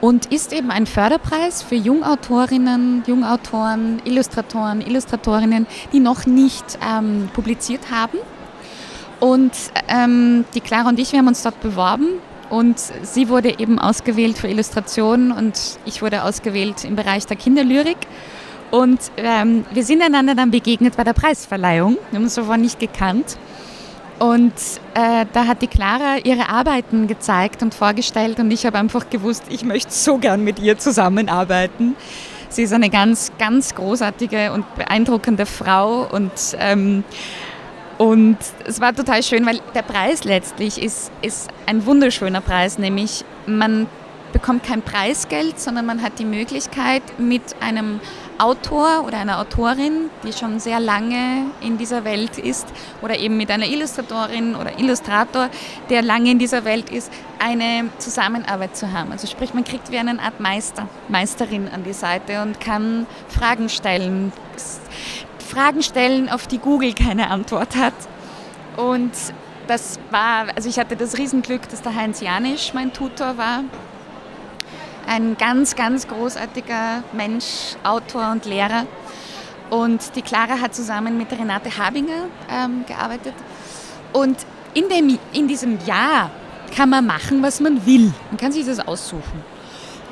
und 0.00 0.26
ist 0.26 0.52
eben 0.52 0.72
ein 0.72 0.86
Förderpreis 0.86 1.62
für 1.62 1.76
Jungautorinnen, 1.76 3.04
Jungautoren, 3.06 4.02
Illustratoren, 4.04 4.80
Illustratorinnen, 4.80 5.66
die 5.92 6.00
noch 6.00 6.26
nicht 6.26 6.78
ähm, 6.84 7.30
publiziert 7.32 7.92
haben. 7.92 8.18
Und 9.20 9.52
ähm, 9.86 10.44
die 10.56 10.60
Clara 10.60 10.88
und 10.88 10.98
ich, 10.98 11.12
wir 11.12 11.20
haben 11.20 11.28
uns 11.28 11.42
dort 11.42 11.60
beworben 11.60 12.08
und 12.52 12.78
sie 12.78 13.30
wurde 13.30 13.58
eben 13.58 13.78
ausgewählt 13.78 14.36
für 14.36 14.46
Illustration 14.46 15.32
und 15.32 15.78
ich 15.86 16.02
wurde 16.02 16.22
ausgewählt 16.22 16.84
im 16.84 16.96
Bereich 16.96 17.26
der 17.26 17.38
Kinderlyrik. 17.38 17.96
Und 18.70 19.00
ähm, 19.16 19.64
wir 19.72 19.82
sind 19.84 20.02
einander 20.02 20.34
dann 20.34 20.50
begegnet 20.50 20.94
bei 20.98 21.02
der 21.02 21.14
Preisverleihung. 21.14 21.96
Wir 22.10 22.18
haben 22.18 22.24
uns 22.24 22.34
zuvor 22.34 22.58
nicht 22.58 22.78
gekannt. 22.78 23.38
Und 24.18 24.52
äh, 24.92 25.24
da 25.32 25.46
hat 25.46 25.62
die 25.62 25.66
Clara 25.66 26.18
ihre 26.24 26.50
Arbeiten 26.50 27.06
gezeigt 27.06 27.62
und 27.62 27.72
vorgestellt 27.72 28.38
und 28.38 28.50
ich 28.50 28.66
habe 28.66 28.78
einfach 28.78 29.08
gewusst, 29.08 29.44
ich 29.48 29.64
möchte 29.64 29.90
so 29.90 30.18
gern 30.18 30.44
mit 30.44 30.58
ihr 30.58 30.76
zusammenarbeiten. 30.76 31.96
Sie 32.50 32.64
ist 32.64 32.74
eine 32.74 32.90
ganz, 32.90 33.32
ganz 33.38 33.74
großartige 33.74 34.52
und 34.52 34.66
beeindruckende 34.74 35.46
Frau 35.46 36.06
und 36.06 36.30
ähm, 36.58 37.02
und 37.98 38.38
es 38.64 38.80
war 38.80 38.94
total 38.94 39.22
schön, 39.22 39.46
weil 39.46 39.60
der 39.74 39.82
Preis 39.82 40.24
letztlich 40.24 40.82
ist, 40.82 41.10
ist 41.22 41.48
ein 41.66 41.86
wunderschöner 41.86 42.40
Preis, 42.40 42.78
nämlich 42.78 43.24
man 43.46 43.86
bekommt 44.32 44.64
kein 44.64 44.82
Preisgeld, 44.82 45.60
sondern 45.60 45.86
man 45.86 46.02
hat 46.02 46.18
die 46.18 46.24
Möglichkeit 46.24 47.02
mit 47.18 47.42
einem 47.60 48.00
Autor 48.38 49.04
oder 49.06 49.18
einer 49.18 49.38
Autorin, 49.38 50.10
die 50.26 50.32
schon 50.32 50.58
sehr 50.58 50.80
lange 50.80 51.44
in 51.60 51.78
dieser 51.78 52.04
Welt 52.04 52.38
ist, 52.38 52.66
oder 53.02 53.18
eben 53.18 53.36
mit 53.36 53.50
einer 53.50 53.66
Illustratorin 53.66 54.56
oder 54.56 54.78
Illustrator, 54.78 55.48
der 55.90 56.02
lange 56.02 56.30
in 56.30 56.38
dieser 56.38 56.64
Welt 56.64 56.90
ist, 56.90 57.12
eine 57.38 57.88
Zusammenarbeit 57.98 58.76
zu 58.76 58.92
haben. 58.92 59.12
Also 59.12 59.26
sprich, 59.26 59.54
man 59.54 59.64
kriegt 59.64 59.92
wie 59.92 59.98
eine 59.98 60.18
Art 60.18 60.40
Meister, 60.40 60.88
Meisterin 61.08 61.68
an 61.68 61.84
die 61.84 61.92
Seite 61.92 62.42
und 62.42 62.58
kann 62.58 63.06
Fragen 63.28 63.68
stellen, 63.68 64.32
Fragen 65.52 65.82
stellen, 65.82 66.30
auf 66.30 66.46
die 66.46 66.56
Google 66.56 66.94
keine 66.94 67.28
Antwort 67.28 67.76
hat. 67.76 67.92
Und 68.78 69.12
das 69.66 69.98
war, 70.10 70.46
also 70.56 70.66
ich 70.66 70.78
hatte 70.78 70.96
das 70.96 71.18
Riesenglück, 71.18 71.68
dass 71.68 71.82
der 71.82 71.94
Heinz 71.94 72.22
Janisch 72.22 72.72
mein 72.72 72.92
Tutor 72.94 73.36
war. 73.36 73.64
Ein 75.06 75.36
ganz, 75.36 75.76
ganz 75.76 76.08
großartiger 76.08 77.04
Mensch, 77.12 77.76
Autor 77.84 78.30
und 78.32 78.46
Lehrer. 78.46 78.86
Und 79.68 80.16
die 80.16 80.22
Clara 80.22 80.58
hat 80.58 80.74
zusammen 80.74 81.18
mit 81.18 81.30
Renate 81.32 81.76
Habinger 81.76 82.28
ähm, 82.50 82.86
gearbeitet. 82.86 83.34
Und 84.14 84.38
in, 84.72 84.88
dem, 84.88 85.18
in 85.34 85.48
diesem 85.48 85.78
Jahr 85.84 86.30
kann 86.74 86.88
man 86.88 87.04
machen, 87.04 87.42
was 87.42 87.60
man 87.60 87.84
will. 87.84 88.10
Man 88.30 88.38
kann 88.38 88.52
sich 88.52 88.64
das 88.64 88.80
aussuchen. 88.80 89.44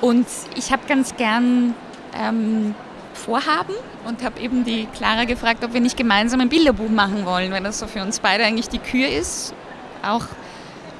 Und 0.02 0.26
ich 0.54 0.70
habe 0.70 0.82
ganz 0.86 1.16
gern 1.16 1.74
ähm, 2.14 2.74
Vorhaben 3.20 3.74
und 4.06 4.24
habe 4.24 4.40
eben 4.40 4.64
die 4.64 4.86
Clara 4.86 5.24
gefragt, 5.24 5.64
ob 5.64 5.72
wir 5.72 5.80
nicht 5.80 5.96
gemeinsam 5.96 6.40
ein 6.40 6.48
Bilderbuch 6.48 6.88
machen 6.88 7.24
wollen, 7.24 7.52
weil 7.52 7.62
das 7.62 7.78
so 7.78 7.86
für 7.86 8.02
uns 8.02 8.20
beide 8.20 8.44
eigentlich 8.44 8.68
die 8.68 8.78
Kür 8.78 9.08
ist. 9.08 9.54
Auch 10.02 10.24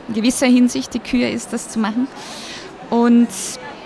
in 0.08 0.14
gewisser 0.14 0.46
Hinsicht 0.46 0.94
die 0.94 0.98
Kür 0.98 1.28
ist, 1.28 1.52
das 1.52 1.68
zu 1.68 1.78
machen. 1.78 2.06
Und 2.90 3.28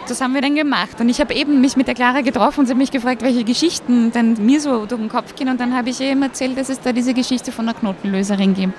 das 0.08 0.20
haben 0.20 0.34
wir 0.34 0.40
dann 0.40 0.54
gemacht. 0.54 1.00
Und 1.00 1.08
ich 1.08 1.20
habe 1.20 1.34
eben 1.34 1.60
mich 1.60 1.76
mit 1.76 1.86
der 1.86 1.94
Clara 1.94 2.20
getroffen 2.20 2.60
und 2.60 2.66
sie 2.66 2.72
hat 2.72 2.78
mich 2.78 2.90
gefragt, 2.90 3.22
welche 3.22 3.44
Geschichten 3.44 4.12
denn 4.12 4.34
mir 4.44 4.60
so 4.60 4.86
durch 4.86 5.00
den 5.00 5.08
Kopf 5.08 5.34
gehen. 5.34 5.48
Und 5.48 5.60
dann 5.60 5.74
habe 5.74 5.90
ich 5.90 6.00
ihr 6.00 6.10
eben 6.10 6.22
erzählt, 6.22 6.58
dass 6.58 6.68
es 6.68 6.80
da 6.80 6.92
diese 6.92 7.14
Geschichte 7.14 7.52
von 7.52 7.66
der 7.66 7.74
Knotenlöserin 7.74 8.54
gibt. 8.54 8.74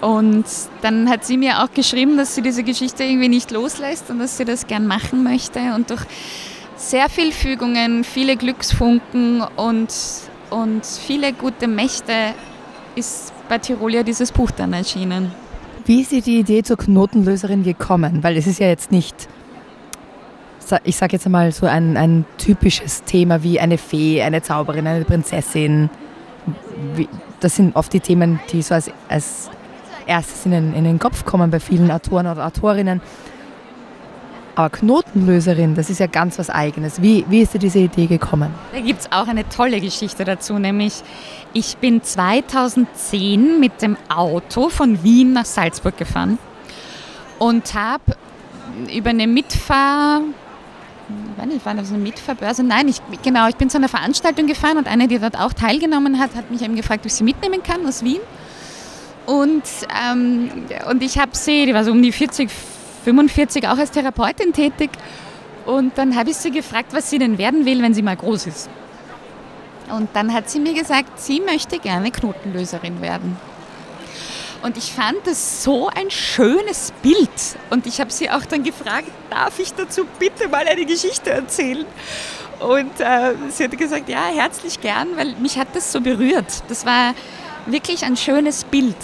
Und 0.00 0.44
dann 0.82 1.10
hat 1.10 1.24
sie 1.24 1.36
mir 1.36 1.62
auch 1.62 1.72
geschrieben, 1.72 2.16
dass 2.16 2.34
sie 2.34 2.42
diese 2.42 2.62
Geschichte 2.62 3.02
irgendwie 3.02 3.28
nicht 3.28 3.50
loslässt 3.50 4.10
und 4.10 4.20
dass 4.20 4.36
sie 4.36 4.44
das 4.44 4.66
gern 4.66 4.86
machen 4.86 5.24
möchte. 5.24 5.58
Und 5.74 5.90
durch 5.90 6.02
sehr 6.78 7.08
viel 7.08 7.32
Fügungen, 7.32 8.04
viele 8.04 8.36
Glücksfunken 8.36 9.42
und, 9.56 9.92
und 10.50 10.86
viele 10.86 11.32
gute 11.32 11.66
Mächte 11.66 12.12
ist 12.94 13.32
bei 13.48 13.58
Tirolia 13.58 14.02
dieses 14.02 14.32
Buch 14.32 14.50
dann 14.52 14.72
erschienen. 14.72 15.32
Wie 15.84 16.02
ist 16.02 16.12
dir 16.12 16.22
die 16.22 16.38
Idee 16.38 16.62
zur 16.62 16.76
Knotenlöserin 16.76 17.62
gekommen? 17.62 18.22
Weil 18.22 18.36
es 18.36 18.46
ist 18.46 18.60
ja 18.60 18.68
jetzt 18.68 18.92
nicht, 18.92 19.28
ich 20.84 20.96
sage 20.96 21.14
jetzt 21.14 21.26
einmal 21.26 21.50
so 21.52 21.66
ein, 21.66 21.96
ein 21.96 22.24
typisches 22.36 23.02
Thema 23.04 23.42
wie 23.42 23.58
eine 23.58 23.78
Fee, 23.78 24.22
eine 24.22 24.42
Zauberin, 24.42 24.86
eine 24.86 25.04
Prinzessin. 25.04 25.90
Das 27.40 27.56
sind 27.56 27.74
oft 27.74 27.92
die 27.92 28.00
Themen, 28.00 28.38
die 28.52 28.62
so 28.62 28.74
als, 28.74 28.90
als 29.08 29.50
erstes 30.06 30.44
in 30.44 30.52
den, 30.52 30.74
in 30.74 30.84
den 30.84 30.98
Kopf 30.98 31.24
kommen 31.24 31.50
bei 31.50 31.60
vielen 31.60 31.90
Autoren 31.90 32.26
oder 32.26 32.46
Autorinnen. 32.46 33.00
Aber 34.58 34.70
Knotenlöserin, 34.70 35.76
das 35.76 35.88
ist 35.88 36.00
ja 36.00 36.08
ganz 36.08 36.36
was 36.36 36.50
Eigenes. 36.50 37.00
Wie, 37.00 37.24
wie 37.28 37.42
ist 37.42 37.54
dir 37.54 37.60
diese 37.60 37.78
Idee 37.78 38.06
gekommen? 38.06 38.52
Da 38.72 38.80
gibt 38.80 39.02
es 39.02 39.12
auch 39.12 39.28
eine 39.28 39.48
tolle 39.48 39.80
Geschichte 39.80 40.24
dazu, 40.24 40.58
nämlich 40.58 40.94
ich 41.52 41.76
bin 41.76 42.02
2010 42.02 43.60
mit 43.60 43.82
dem 43.82 43.96
Auto 44.08 44.68
von 44.68 45.04
Wien 45.04 45.32
nach 45.32 45.44
Salzburg 45.44 45.96
gefahren 45.96 46.38
und 47.38 47.72
habe 47.74 48.16
über 48.92 49.10
eine 49.10 49.28
Mitfahr 49.28 50.22
ich 51.56 51.64
war 51.64 51.74
das 51.74 51.90
eine 51.90 51.98
Mitfahrbörse? 51.98 52.64
Nein, 52.64 52.88
ich, 52.88 53.00
genau, 53.22 53.48
ich 53.48 53.54
bin 53.54 53.70
zu 53.70 53.78
einer 53.78 53.88
Veranstaltung 53.88 54.48
gefahren 54.48 54.76
und 54.76 54.88
eine, 54.88 55.06
die 55.06 55.20
dort 55.20 55.38
auch 55.38 55.52
teilgenommen 55.52 56.18
hat, 56.18 56.34
hat 56.34 56.50
mich 56.50 56.62
eben 56.62 56.74
gefragt, 56.74 57.02
ob 57.02 57.06
ich 57.06 57.14
sie 57.14 57.24
mitnehmen 57.24 57.62
kann 57.62 57.86
aus 57.86 58.02
Wien. 58.02 58.20
Und, 59.24 59.62
ähm, 60.04 60.50
und 60.90 61.02
ich 61.02 61.16
habe 61.16 61.30
sie, 61.34 61.64
die 61.64 61.74
war 61.74 61.84
so 61.84 61.92
um 61.92 62.02
die 62.02 62.12
40, 62.12 62.50
45 63.04 63.68
auch 63.68 63.78
als 63.78 63.90
Therapeutin 63.90 64.52
tätig. 64.52 64.90
Und 65.66 65.98
dann 65.98 66.16
habe 66.16 66.30
ich 66.30 66.36
sie 66.36 66.50
gefragt, 66.50 66.92
was 66.92 67.10
sie 67.10 67.18
denn 67.18 67.36
werden 67.36 67.66
will, 67.66 67.82
wenn 67.82 67.92
sie 67.92 68.02
mal 68.02 68.16
groß 68.16 68.46
ist. 68.46 68.70
Und 69.90 70.08
dann 70.14 70.32
hat 70.32 70.48
sie 70.48 70.60
mir 70.60 70.74
gesagt, 70.74 71.20
sie 71.20 71.40
möchte 71.40 71.78
gerne 71.78 72.10
Knotenlöserin 72.10 73.00
werden. 73.00 73.36
Und 74.62 74.76
ich 74.76 74.92
fand 74.92 75.18
das 75.24 75.62
so 75.62 75.88
ein 75.88 76.10
schönes 76.10 76.92
Bild. 77.02 77.30
Und 77.70 77.86
ich 77.86 78.00
habe 78.00 78.10
sie 78.10 78.30
auch 78.30 78.44
dann 78.44 78.64
gefragt, 78.64 79.08
darf 79.30 79.58
ich 79.58 79.72
dazu 79.74 80.04
bitte 80.18 80.48
mal 80.48 80.66
eine 80.66 80.84
Geschichte 80.84 81.30
erzählen? 81.30 81.86
Und 82.60 83.00
äh, 83.00 83.34
sie 83.50 83.64
hat 83.64 83.78
gesagt, 83.78 84.08
ja, 84.08 84.26
herzlich 84.34 84.80
gern, 84.80 85.16
weil 85.16 85.34
mich 85.36 85.58
hat 85.58 85.68
das 85.74 85.92
so 85.92 86.00
berührt. 86.00 86.62
Das 86.68 86.84
war 86.84 87.14
wirklich 87.66 88.04
ein 88.04 88.16
schönes 88.16 88.64
Bild 88.64 88.96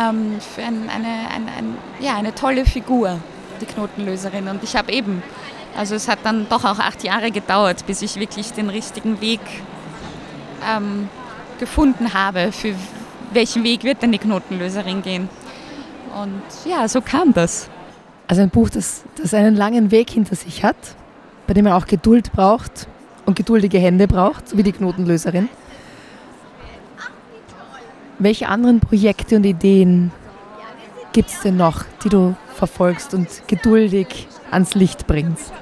ähm, 0.00 0.38
für 0.54 0.62
ein, 0.62 0.88
eine, 0.88 1.28
ein, 1.34 1.48
ein, 1.58 1.76
ja, 2.00 2.16
eine 2.16 2.34
tolle 2.34 2.64
Figur 2.64 3.18
die 3.62 3.66
Knotenlöserin. 3.66 4.48
Und 4.48 4.62
ich 4.62 4.76
habe 4.76 4.92
eben, 4.92 5.22
also 5.76 5.94
es 5.94 6.08
hat 6.08 6.18
dann 6.24 6.46
doch 6.48 6.64
auch 6.64 6.78
acht 6.78 7.02
Jahre 7.04 7.30
gedauert, 7.30 7.86
bis 7.86 8.02
ich 8.02 8.16
wirklich 8.16 8.52
den 8.52 8.68
richtigen 8.68 9.20
Weg 9.20 9.40
ähm, 10.68 11.08
gefunden 11.58 12.12
habe, 12.12 12.52
für 12.52 12.74
welchen 13.32 13.64
Weg 13.64 13.84
wird 13.84 14.02
denn 14.02 14.12
die 14.12 14.18
Knotenlöserin 14.18 15.02
gehen. 15.02 15.28
Und 16.20 16.42
ja, 16.70 16.86
so 16.88 17.00
kam 17.00 17.32
das. 17.32 17.68
Also 18.26 18.42
ein 18.42 18.50
Buch, 18.50 18.70
das, 18.70 19.02
das 19.16 19.34
einen 19.34 19.56
langen 19.56 19.90
Weg 19.90 20.10
hinter 20.10 20.36
sich 20.36 20.62
hat, 20.62 20.76
bei 21.46 21.54
dem 21.54 21.64
man 21.64 21.72
auch 21.72 21.86
Geduld 21.86 22.32
braucht 22.32 22.86
und 23.26 23.36
geduldige 23.36 23.78
Hände 23.78 24.06
braucht, 24.06 24.56
wie 24.56 24.62
die 24.62 24.72
Knotenlöserin. 24.72 25.48
Welche 28.18 28.48
anderen 28.48 28.80
Projekte 28.80 29.36
und 29.36 29.44
Ideen 29.44 30.12
gibt 31.12 31.30
es 31.30 31.40
denn 31.40 31.56
noch, 31.56 31.84
die 32.04 32.08
du 32.08 32.34
verfolgst 32.54 33.14
und 33.14 33.28
geduldig 33.46 34.26
ans 34.50 34.74
Licht 34.74 35.06
bringst? 35.06 35.52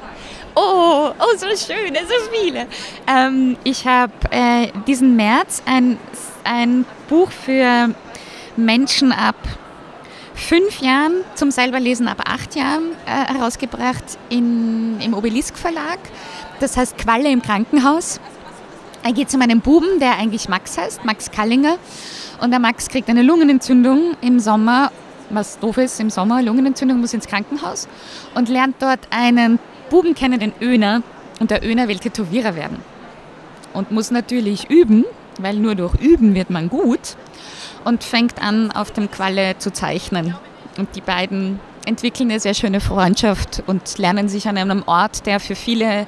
Oh, 0.55 1.11
oh, 1.19 1.37
so 1.37 1.47
schön, 1.47 1.95
so 1.95 2.15
viele. 2.33 2.67
Ähm, 3.07 3.57
ich 3.65 3.87
habe 3.87 4.13
äh, 4.31 4.69
diesen 4.87 5.17
März 5.17 5.63
ein, 5.65 5.97
ein 6.45 6.85
Buch 7.09 7.31
für 7.31 7.95
Menschen 8.57 9.13
ab 9.13 9.37
fünf 10.35 10.81
Jahren 10.81 11.23
zum 11.35 11.51
selberlesen 11.51 12.09
ab 12.09 12.23
acht 12.27 12.57
Jahren 12.57 12.93
äh, 13.07 13.33
herausgebracht 13.35 14.05
in, 14.29 15.01
im 15.01 15.15
Obelisk 15.15 15.57
Verlag. 15.57 15.99
Das 16.59 16.77
heißt 16.77 16.99
Qualle 16.99 17.31
im 17.31 17.43
Krankenhaus. 17.43 18.21
Da 19.03 19.13
geht 19.13 19.29
es 19.29 19.35
um 19.35 19.43
einen 19.43 19.61
Buben, 19.61 20.01
der 20.01 20.19
eigentlich 20.19 20.49
Max 20.49 20.77
heißt, 20.77 21.05
Max 21.05 21.31
Kallinger. 21.31 21.77
Und 22.41 22.51
der 22.51 22.59
Max 22.59 22.89
kriegt 22.89 23.09
eine 23.09 23.23
Lungenentzündung 23.23 24.17
im 24.21 24.41
Sommer 24.41 24.91
was 25.31 25.59
doof 25.59 25.79
ist 25.79 26.01
im 26.01 26.11
Sommer, 26.11 26.43
Lungenentzündung, 26.43 27.01
muss 27.01 27.15
ins 27.15 27.27
Krankenhaus 27.27 27.89
und 28.35 28.49
lernt 28.49 28.77
dort 28.81 29.01
einen 29.11 29.59
Buben 29.89 30.15
kennen, 30.15 30.41
den 30.41 30.53
Öner. 30.61 31.03
Und 31.39 31.51
der 31.51 31.65
Öner 31.65 31.89
will 31.89 31.99
Tätowierer 31.99 32.55
werden. 32.55 32.81
Und 33.73 33.91
muss 33.91 34.11
natürlich 34.11 34.69
üben, 34.69 35.05
weil 35.39 35.57
nur 35.57 35.75
durch 35.75 35.95
Üben 35.95 36.35
wird 36.35 36.51
man 36.51 36.69
gut. 36.69 37.17
Und 37.85 38.05
fängt 38.05 38.43
an, 38.43 38.71
auf 38.71 38.91
dem 38.91 39.11
Qualle 39.11 39.57
zu 39.59 39.73
zeichnen. 39.73 40.35
Und 40.77 40.95
die 40.97 41.01
beiden 41.01 41.61
entwickeln 41.87 42.31
eine 42.31 42.41
sehr 42.41 42.55
schöne 42.55 42.81
Freundschaft 42.81 43.63
und 43.67 43.97
lernen 43.99 44.29
sich 44.29 44.49
an 44.49 44.59
einem 44.59 44.83
Ort, 44.87 45.25
der 45.27 45.41
für 45.41 45.55
viele 45.55 46.07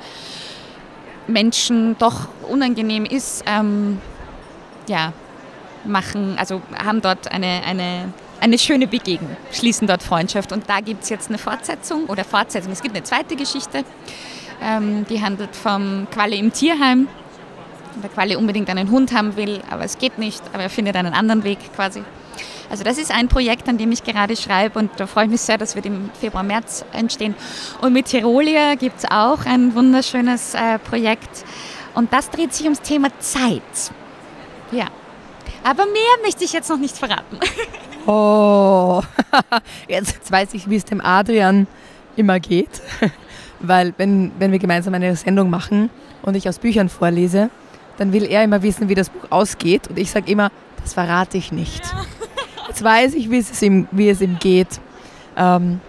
Menschen 1.27 1.97
doch 1.99 2.29
unangenehm 2.49 3.05
ist, 3.05 3.45
ähm, 3.47 4.01
ja, 4.87 5.13
machen, 5.85 6.37
also 6.39 6.61
haben 6.77 7.01
dort 7.01 7.31
eine, 7.31 7.63
eine 7.65 8.13
eine 8.43 8.59
schöne 8.59 8.89
Begegnung, 8.89 9.37
schließen 9.53 9.87
dort 9.87 10.03
Freundschaft. 10.03 10.53
Und 10.53 10.69
da 10.69 10.81
gibt 10.81 11.05
es 11.05 11.09
jetzt 11.09 11.29
eine 11.29 11.39
Fortsetzung 11.39 12.07
oder 12.07 12.25
Fortsetzung. 12.25 12.73
Es 12.73 12.83
gibt 12.83 12.95
eine 12.95 13.05
zweite 13.05 13.37
Geschichte, 13.37 13.85
ähm, 14.61 15.07
die 15.09 15.23
handelt 15.23 15.55
vom 15.55 16.09
Qualle 16.11 16.37
im 16.37 16.53
Tierheim. 16.53 17.09
Der 18.03 18.11
Qualle 18.11 18.39
unbedingt 18.39 18.69
einen 18.69 18.91
Hund 18.91 19.13
haben 19.13 19.37
will, 19.37 19.63
aber 19.71 19.85
es 19.85 19.99
geht 19.99 20.19
nicht, 20.19 20.43
aber 20.53 20.65
er 20.65 20.71
findet 20.71 20.97
einen 20.97 21.15
anderen 21.15 21.45
Weg 21.45 21.59
quasi. 21.77 22.03
Also 22.69 22.85
das 22.85 22.97
ist 22.97 23.13
ein 23.13 23.29
Projekt, 23.29 23.69
an 23.69 23.77
dem 23.77 23.93
ich 23.93 24.03
gerade 24.03 24.35
schreibe 24.35 24.79
und 24.79 24.91
da 24.97 25.07
freue 25.07 25.27
ich 25.27 25.31
mich 25.31 25.43
sehr, 25.43 25.59
dass 25.59 25.77
wir 25.77 25.85
im 25.85 26.11
Februar, 26.19 26.43
März 26.43 26.85
entstehen. 26.93 27.35
Und 27.83 27.93
mit 27.93 28.07
Tirolia 28.07 28.75
gibt 28.75 28.99
es 28.99 29.05
auch 29.11 29.45
ein 29.45 29.75
wunderschönes 29.75 30.55
äh, 30.55 30.79
Projekt 30.79 31.45
und 31.95 32.13
das 32.13 32.31
dreht 32.31 32.55
sich 32.55 32.65
ums 32.65 32.81
Thema 32.81 33.09
Zeit. 33.21 33.93
Ja, 34.73 34.87
aber 35.63 35.85
mehr 35.85 36.25
möchte 36.25 36.45
ich 36.45 36.53
jetzt 36.55 36.71
noch 36.71 36.79
nicht 36.79 36.97
verraten. 36.97 37.39
Oh, 38.07 39.03
jetzt 39.89 40.31
weiß 40.31 40.55
ich, 40.55 40.69
wie 40.69 40.77
es 40.77 40.85
dem 40.85 41.01
Adrian 41.01 41.67
immer 42.17 42.41
geht. 42.41 42.83
Weil 43.61 43.95
wenn, 43.97 44.33
wenn 44.39 44.51
wir 44.51 44.59
gemeinsam 44.59 44.95
eine 44.95 45.15
Sendung 45.15 45.49
machen 45.51 45.91
und 46.23 46.37
ich 46.37 46.49
aus 46.49 46.59
Büchern 46.59 46.89
vorlese, 46.89 47.51
dann 47.99 48.13
will 48.13 48.25
er 48.25 48.43
immer 48.43 48.63
wissen, 48.63 48.89
wie 48.89 48.95
das 48.95 49.11
Buch 49.11 49.31
ausgeht. 49.31 49.89
Und 49.89 49.99
ich 49.99 50.11
sage 50.11 50.31
immer, 50.31 50.51
das 50.83 50.95
verrate 50.95 51.39
ich 51.39 51.53
nicht. 51.53 51.85
Ja. 51.85 52.05
Jetzt 52.69 52.83
weiß 52.83 53.15
ich, 53.15 53.31
wie 53.31 53.39
es 53.39 53.63
ihm, 53.63 53.87
wie 53.93 54.09
es 54.09 54.21
ihm 54.21 54.39
geht. 54.39 54.81
Ähm, 55.37 55.81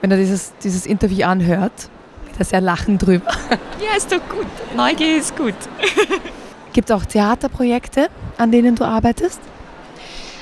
wenn 0.00 0.10
er 0.10 0.16
dieses, 0.16 0.52
dieses 0.62 0.86
Interview 0.86 1.26
anhört, 1.26 1.88
wird 2.26 2.38
er 2.38 2.44
sehr 2.44 2.60
lachen 2.60 2.98
drüber. 2.98 3.30
Ja, 3.80 3.96
ist 3.96 4.10
doch 4.10 4.20
gut. 4.28 4.46
Neugier 4.76 5.18
ist 5.18 5.36
gut. 5.36 5.54
Gibt 6.72 6.90
es 6.90 6.96
auch 6.96 7.04
Theaterprojekte, 7.04 8.08
an 8.36 8.50
denen 8.50 8.74
du 8.74 8.84
arbeitest? 8.84 9.40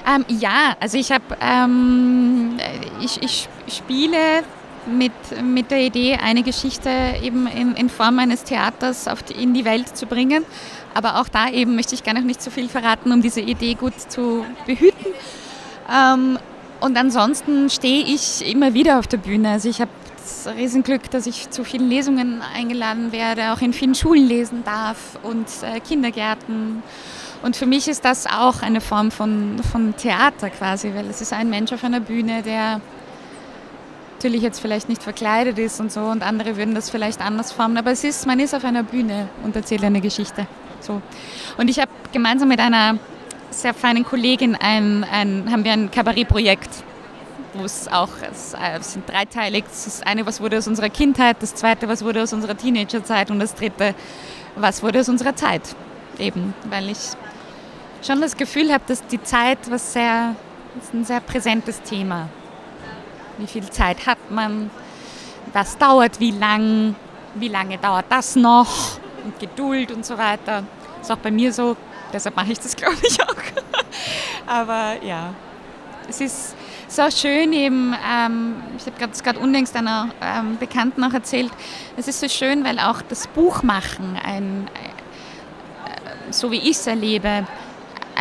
Ähm, 0.06 0.24
ja, 0.28 0.76
also 0.80 0.98
ich 0.98 1.12
habe, 1.12 1.24
ähm, 1.40 2.56
ich, 3.00 3.22
ich 3.22 3.48
spiele 3.68 4.42
mit, 4.86 5.12
mit 5.42 5.70
der 5.70 5.80
Idee, 5.80 6.16
eine 6.16 6.42
Geschichte 6.42 6.90
eben 7.22 7.46
in, 7.46 7.74
in 7.74 7.88
Form 7.88 8.18
eines 8.18 8.42
Theaters 8.42 9.08
die, 9.28 9.42
in 9.42 9.54
die 9.54 9.64
Welt 9.64 9.96
zu 9.96 10.06
bringen. 10.06 10.44
Aber 10.94 11.20
auch 11.20 11.28
da 11.28 11.48
eben 11.48 11.76
möchte 11.76 11.94
ich 11.94 12.02
gar 12.02 12.14
noch 12.14 12.22
nicht 12.22 12.42
so 12.42 12.50
viel 12.50 12.68
verraten, 12.68 13.12
um 13.12 13.22
diese 13.22 13.40
Idee 13.40 13.74
gut 13.74 13.98
zu 14.10 14.44
behüten. 14.66 15.12
Ähm, 15.90 16.38
und 16.80 16.96
ansonsten 16.96 17.70
stehe 17.70 18.04
ich 18.04 18.50
immer 18.50 18.74
wieder 18.74 18.98
auf 18.98 19.06
der 19.06 19.18
Bühne. 19.18 19.50
Also 19.50 19.68
ich 19.68 19.80
habe 19.80 19.90
das 20.16 20.48
Riesenglück, 20.54 21.10
dass 21.10 21.26
ich 21.26 21.50
zu 21.50 21.64
vielen 21.64 21.88
Lesungen 21.88 22.42
eingeladen 22.54 23.12
werde, 23.12 23.52
auch 23.52 23.60
in 23.60 23.72
vielen 23.72 23.94
Schulen 23.94 24.26
lesen 24.26 24.64
darf 24.64 25.18
und 25.22 25.46
äh, 25.62 25.78
Kindergärten. 25.80 26.82
Und 27.42 27.56
für 27.56 27.66
mich 27.66 27.88
ist 27.88 28.04
das 28.04 28.26
auch 28.26 28.62
eine 28.62 28.80
Form 28.80 29.10
von, 29.10 29.60
von 29.70 29.96
Theater 29.96 30.50
quasi, 30.50 30.92
weil 30.94 31.10
es 31.10 31.20
ist 31.20 31.32
ein 31.32 31.50
Mensch 31.50 31.72
auf 31.72 31.82
einer 31.82 32.00
Bühne, 32.00 32.42
der 32.42 32.80
natürlich 34.14 34.42
jetzt 34.42 34.60
vielleicht 34.60 34.88
nicht 34.88 35.02
verkleidet 35.02 35.58
ist 35.58 35.80
und 35.80 35.90
so 35.90 36.02
und 36.02 36.22
andere 36.22 36.56
würden 36.56 36.76
das 36.76 36.90
vielleicht 36.90 37.20
anders 37.20 37.50
formen, 37.50 37.76
aber 37.76 37.90
es 37.90 38.04
ist, 38.04 38.24
man 38.24 38.38
ist 38.38 38.54
auf 38.54 38.64
einer 38.64 38.84
Bühne 38.84 39.28
und 39.42 39.56
erzählt 39.56 39.82
eine 39.82 40.00
Geschichte. 40.00 40.46
So. 40.78 41.02
Und 41.56 41.68
ich 41.68 41.80
habe 41.80 41.90
gemeinsam 42.12 42.48
mit 42.48 42.60
einer 42.60 42.98
sehr 43.50 43.74
feinen 43.74 44.04
Kollegin 44.04 44.54
ein, 44.54 45.04
ein, 45.04 45.50
haben 45.50 45.64
wir 45.64 45.72
ein 45.72 45.90
Kabarettprojekt 45.90 46.84
wo 47.54 47.64
es 47.64 47.88
auch, 47.88 48.08
es 48.30 48.54
äh, 48.54 48.80
sind 48.80 49.08
dreiteilig. 49.08 49.64
Das 49.64 50.02
eine, 50.02 50.26
was 50.26 50.40
wurde 50.40 50.58
aus 50.58 50.68
unserer 50.68 50.88
Kindheit, 50.88 51.36
das 51.40 51.54
zweite, 51.54 51.88
was 51.88 52.04
wurde 52.04 52.22
aus 52.22 52.32
unserer 52.32 52.56
Teenagerzeit 52.56 53.30
und 53.30 53.38
das 53.40 53.54
dritte, 53.54 53.94
was 54.56 54.82
wurde 54.82 55.00
aus 55.00 55.08
unserer 55.08 55.36
Zeit. 55.36 55.62
Eben, 56.18 56.54
weil 56.68 56.90
ich 56.90 56.98
schon 58.02 58.20
das 58.20 58.36
Gefühl 58.36 58.72
habe, 58.72 58.84
dass 58.86 59.06
die 59.06 59.22
Zeit 59.22 59.58
was 59.70 59.92
sehr, 59.92 60.34
ist 60.80 60.92
ein 60.92 61.04
sehr 61.04 61.20
präsentes 61.20 61.80
Thema. 61.82 62.28
Wie 63.38 63.46
viel 63.46 63.68
Zeit 63.70 64.06
hat 64.06 64.18
man? 64.30 64.70
Was 65.52 65.76
dauert 65.78 66.20
wie 66.20 66.32
lang? 66.32 66.94
Wie 67.34 67.48
lange 67.48 67.78
dauert 67.78 68.06
das 68.08 68.36
noch? 68.36 68.98
Und 69.24 69.38
Geduld 69.38 69.92
und 69.92 70.04
so 70.04 70.18
weiter. 70.18 70.64
Ist 71.00 71.10
auch 71.10 71.18
bei 71.18 71.30
mir 71.30 71.52
so, 71.52 71.76
deshalb 72.12 72.36
mache 72.36 72.52
ich 72.52 72.60
das, 72.60 72.76
glaube 72.76 72.98
ich, 73.02 73.22
auch. 73.22 73.34
Aber 74.46 75.02
ja, 75.02 75.32
es 76.08 76.20
ist, 76.20 76.56
so 76.92 77.10
schön 77.10 77.52
eben, 77.54 77.94
ähm, 78.06 78.56
ich 78.76 78.84
habe 78.84 79.12
gerade 79.22 79.38
unlängst 79.38 79.74
einer 79.76 80.10
ähm, 80.20 80.58
Bekannten 80.58 81.02
auch 81.04 81.14
erzählt, 81.14 81.50
es 81.96 82.06
ist 82.06 82.20
so 82.20 82.28
schön, 82.28 82.64
weil 82.64 82.78
auch 82.78 83.00
das 83.00 83.26
Buchmachen, 83.28 84.18
ein, 84.22 84.68
äh, 84.74 86.32
so 86.32 86.50
wie 86.50 86.58
ich 86.58 86.72
es 86.72 86.86
erlebe, 86.86 87.46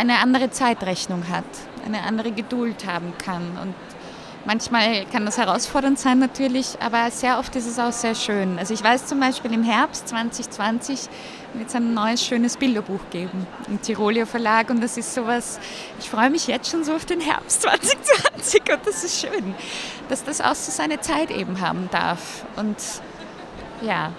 eine 0.02 0.18
andere 0.18 0.50
Zeitrechnung 0.50 1.30
hat, 1.30 1.46
eine 1.86 2.02
andere 2.02 2.32
Geduld 2.32 2.88
haben 2.88 3.14
kann. 3.20 3.44
Und 3.62 3.76
manchmal 4.46 5.06
kann 5.06 5.26
das 5.26 5.38
herausfordernd 5.38 6.00
sein 6.00 6.18
natürlich, 6.18 6.76
aber 6.82 7.12
sehr 7.12 7.38
oft 7.38 7.56
ist 7.56 7.68
es 7.68 7.78
auch 7.78 7.92
sehr 7.92 8.16
schön. 8.16 8.58
Also 8.58 8.74
ich 8.74 8.84
weiß 8.84 9.06
zum 9.06 9.20
Beispiel 9.20 9.54
im 9.54 9.62
Herbst 9.62 10.08
2020 10.08 11.08
wird 11.54 11.70
es 11.70 11.76
ein 11.76 11.94
neues, 11.94 12.26
schönes 12.26 12.58
Bilderbuch 12.58 13.02
geben 13.12 13.46
im 13.68 13.80
Tirolia 13.80 14.26
Verlag 14.26 14.72
und 14.72 14.82
das 14.82 14.98
ist 14.98 15.14
sowas, 15.14 15.60
ich 16.00 16.10
freue 16.10 16.32
mich 16.32 16.48
jetzt 16.48 16.72
schon 16.72 16.84
so 16.84 16.94
auf 16.94 17.06
den 17.06 17.22
Herbst 17.22 17.62
2020 17.62 18.74
und 18.74 18.88
das 18.88 19.04
ist 19.04 19.22
schön, 19.22 19.54
dass 20.10 20.24
das 20.24 20.42
auch 20.42 20.56
so 20.56 20.72
seine 20.72 21.00
Zeit 21.02 21.30
eben 21.30 21.62
haben 21.62 21.90
darf 21.92 22.46
und 22.56 22.78
ja, 23.82 24.12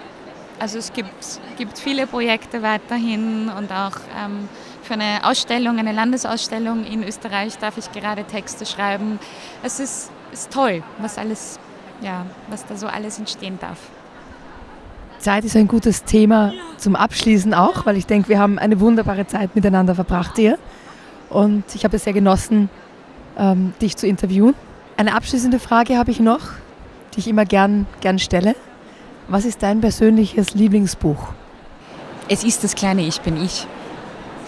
also 0.59 0.77
es 0.77 0.93
gibt, 0.93 1.41
gibt 1.57 1.77
viele 1.77 2.07
Projekte 2.07 2.61
weiterhin 2.61 3.49
und 3.49 3.71
auch 3.71 3.97
ähm, 4.17 4.47
für 4.83 4.93
eine 4.93 5.21
Ausstellung, 5.23 5.79
eine 5.79 5.93
Landesausstellung 5.93 6.85
in 6.85 7.03
Österreich 7.03 7.57
darf 7.57 7.77
ich 7.77 7.91
gerade 7.91 8.23
Texte 8.25 8.65
schreiben. 8.65 9.19
Es 9.63 9.79
ist, 9.79 10.11
ist 10.31 10.51
toll, 10.51 10.83
was 10.99 11.17
alles, 11.17 11.59
ja, 12.01 12.25
was 12.49 12.65
da 12.65 12.75
so 12.75 12.87
alles 12.87 13.17
entstehen 13.17 13.57
darf. 13.59 13.77
Zeit 15.19 15.45
ist 15.45 15.55
ein 15.55 15.69
gutes 15.69 16.03
Thema 16.03 16.53
zum 16.77 16.97
Abschließen 16.97 17.53
auch, 17.53 17.85
weil 17.85 17.95
ich 17.95 18.05
denke, 18.05 18.27
wir 18.27 18.39
haben 18.39 18.59
eine 18.59 18.79
wunderbare 18.81 19.25
Zeit 19.25 19.55
miteinander 19.55 19.95
verbracht 19.95 20.35
hier. 20.35 20.59
Und 21.29 21.63
ich 21.73 21.85
habe 21.85 21.95
es 21.95 22.03
sehr 22.03 22.13
genossen, 22.13 22.69
ähm, 23.37 23.73
dich 23.81 23.95
zu 23.95 24.05
interviewen. 24.05 24.53
Eine 24.97 25.15
abschließende 25.15 25.59
Frage 25.59 25.97
habe 25.97 26.11
ich 26.11 26.19
noch, 26.19 26.41
die 27.13 27.19
ich 27.19 27.27
immer 27.29 27.45
gern, 27.45 27.87
gern 28.01 28.19
stelle. 28.19 28.55
Was 29.29 29.45
ist 29.45 29.63
dein 29.63 29.79
persönliches 29.79 30.53
Lieblingsbuch? 30.55 31.29
Es 32.27 32.43
ist 32.43 32.63
das 32.63 32.75
kleine 32.75 33.01
Ich 33.03 33.21
bin 33.21 33.41
ich 33.41 33.65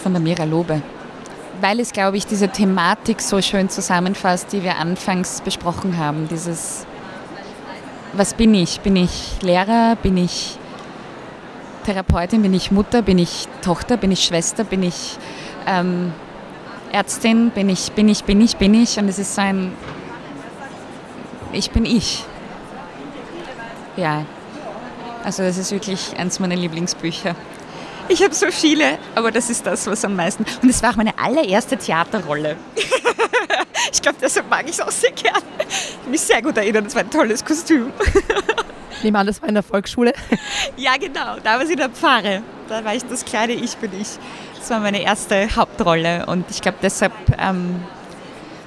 von 0.06 0.14
der 0.14 0.22
Mira 0.22 0.44
Lobe. 0.44 0.84
Weil 1.62 1.80
es, 1.80 1.92
glaube 1.92 2.16
ich, 2.16 2.28
diese 2.28 2.48
Thematik 2.48 3.22
so 3.22 3.42
schön 3.42 3.70
zusammenfasst, 3.70 4.54
die 4.54 4.62
wir 4.62 4.78
anfangs 4.78 5.42
besprochen 5.42 5.98
haben. 5.98 6.28
Dieses, 6.28 6.86
was 8.14 8.36
bin 8.36 8.54
ich? 8.54 8.82
Bin 8.82 8.98
ich 8.98 9.42
Lehrer? 9.42 9.96
Bin 9.96 10.16
ich 10.18 10.60
Therapeutin, 11.88 12.44
bin 12.44 12.54
ich 12.54 12.70
Mutter, 12.70 13.02
bin 13.02 13.18
ich 13.18 13.48
Tochter, 13.64 13.98
bin 13.98 14.12
ich 14.12 14.24
Schwester, 14.24 14.64
bin 14.64 14.84
ich 14.84 15.18
ähm, 15.66 16.14
Ärztin, 16.92 17.50
bin 17.50 17.68
ich, 17.70 17.92
bin 17.94 18.08
ich, 18.08 18.26
bin 18.26 18.42
ich, 18.42 18.58
bin 18.58 18.76
ich. 18.76 19.00
Und 19.00 19.08
es 19.08 19.18
ist 19.18 19.34
so 19.34 19.42
ein, 19.42 19.72
ich 21.52 21.72
bin 21.72 21.84
ich. 21.84 22.24
Ja, 23.98 24.24
also 25.24 25.42
das 25.42 25.58
ist 25.58 25.72
wirklich 25.72 26.16
eins 26.16 26.40
meiner 26.40 26.56
Lieblingsbücher. 26.56 27.36
Ich 28.08 28.22
habe 28.24 28.34
so 28.34 28.48
viele, 28.52 28.98
aber 29.16 29.32
das 29.32 29.50
ist 29.50 29.66
das, 29.66 29.88
was 29.88 30.06
am 30.06 30.16
meisten. 30.16 30.46
Und 30.62 30.70
es 30.70 30.82
war 30.84 30.92
auch 30.92 30.96
meine 30.96 31.18
allererste 31.18 31.78
Theaterrolle. 31.78 32.56
ich 33.92 34.02
glaube, 34.02 34.18
deshalb 34.22 34.50
mag 34.50 34.66
ich 34.66 34.74
es 34.74 34.82
auch 34.82 34.92
sehr 34.92 35.12
gern. 35.12 35.42
Ich 35.60 36.02
kann 36.02 36.12
mich 36.12 36.22
sehr 36.22 36.42
gut 36.42 36.58
erinnern, 36.58 36.86
es 36.86 36.96
war 36.96 37.02
ein 37.02 37.10
tolles 37.10 37.44
Kostüm. 37.44 37.92
Ich 38.98 39.04
nehme 39.04 39.20
an, 39.20 39.28
das 39.28 39.42
war 39.42 39.50
in 39.50 39.56
der 39.56 39.64
Volksschule. 39.64 40.14
ja, 40.78 40.94
genau. 40.98 41.38
Da 41.44 41.56
war 41.56 41.62
es 41.62 41.70
in 41.70 41.78
der 41.78 41.90
Pfarre. 41.90 42.42
Da 42.70 42.84
war 42.86 42.96
ich 42.96 43.04
das 43.04 43.26
kleine 43.26 43.54
Ich 43.54 43.76
bin 43.78 43.92
ich. 44.00 44.08
Das 44.58 44.70
war 44.70 44.80
meine 44.80 45.02
erste 45.02 45.56
Hauptrolle. 45.56 46.26
Und 46.28 46.46
ich 46.50 46.62
glaube, 46.62 46.78
deshalb 46.82 47.14
ähm, 47.38 47.84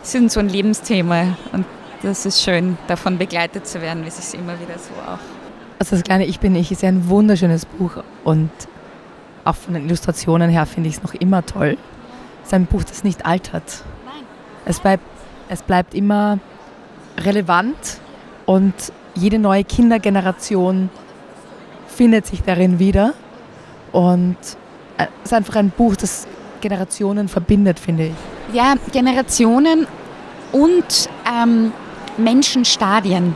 sind 0.03 0.31
so 0.31 0.40
ein 0.40 0.48
Lebensthema. 0.48 1.37
Und 1.53 1.64
das 2.03 2.27
ist 2.27 2.42
schön, 2.42 2.77
davon 2.87 3.18
begleitet 3.18 3.66
zu 3.66 3.81
werden, 3.81 4.05
wie 4.05 4.09
es 4.09 4.16
sich 4.16 4.38
immer 4.38 4.61
wieder 4.61 4.79
so 4.79 4.92
auch. 5.11 5.18
Also 5.79 5.96
das 5.96 6.03
kleine 6.03 6.27
Ich 6.27 6.40
bin 6.40 6.55
ich 6.57 6.72
ist 6.72 6.83
ja 6.83 6.88
ein 6.88 7.09
wunderschönes 7.09 7.64
Buch 7.64 8.03
und 8.24 8.51
auch 9.44 9.57
von 9.57 9.74
den 9.74 9.87
Illustrationen 9.87 10.51
her 10.51 10.66
finde 10.66 10.88
ich 10.88 10.96
es 10.96 11.03
noch 11.03 11.14
immer 11.14 11.44
toll. 11.44 11.77
Es 12.42 12.48
ist 12.48 12.55
ein 12.55 12.66
Buch, 12.66 12.85
das 12.85 13.05
nicht 13.05 13.27
altert. 13.27 13.85
Nein. 14.05 14.24
Es 14.64 14.81
bleibt, 14.81 15.05
es 15.48 15.62
bleibt 15.62 15.94
immer 15.94 16.38
relevant 17.18 17.77
und 18.46 18.74
jede 19.14 19.38
neue 19.38 19.64
Kindergeneration 19.64 20.90
findet 21.88 22.27
sich 22.27 22.42
darin 22.42 22.79
wieder. 22.79 23.14
Und 23.92 24.37
äh, 24.96 25.07
es 25.22 25.31
ist 25.31 25.33
einfach 25.33 25.57
ein 25.57 25.70
Buch, 25.70 25.96
das 25.96 26.27
Generationen 26.61 27.29
verbindet, 27.29 27.79
finde 27.79 28.07
ich. 28.07 28.55
Ja, 28.55 28.74
Generationen 28.92 29.87
und 30.53 31.09
ähm, 31.31 31.72
Menschenstadien. 32.16 33.35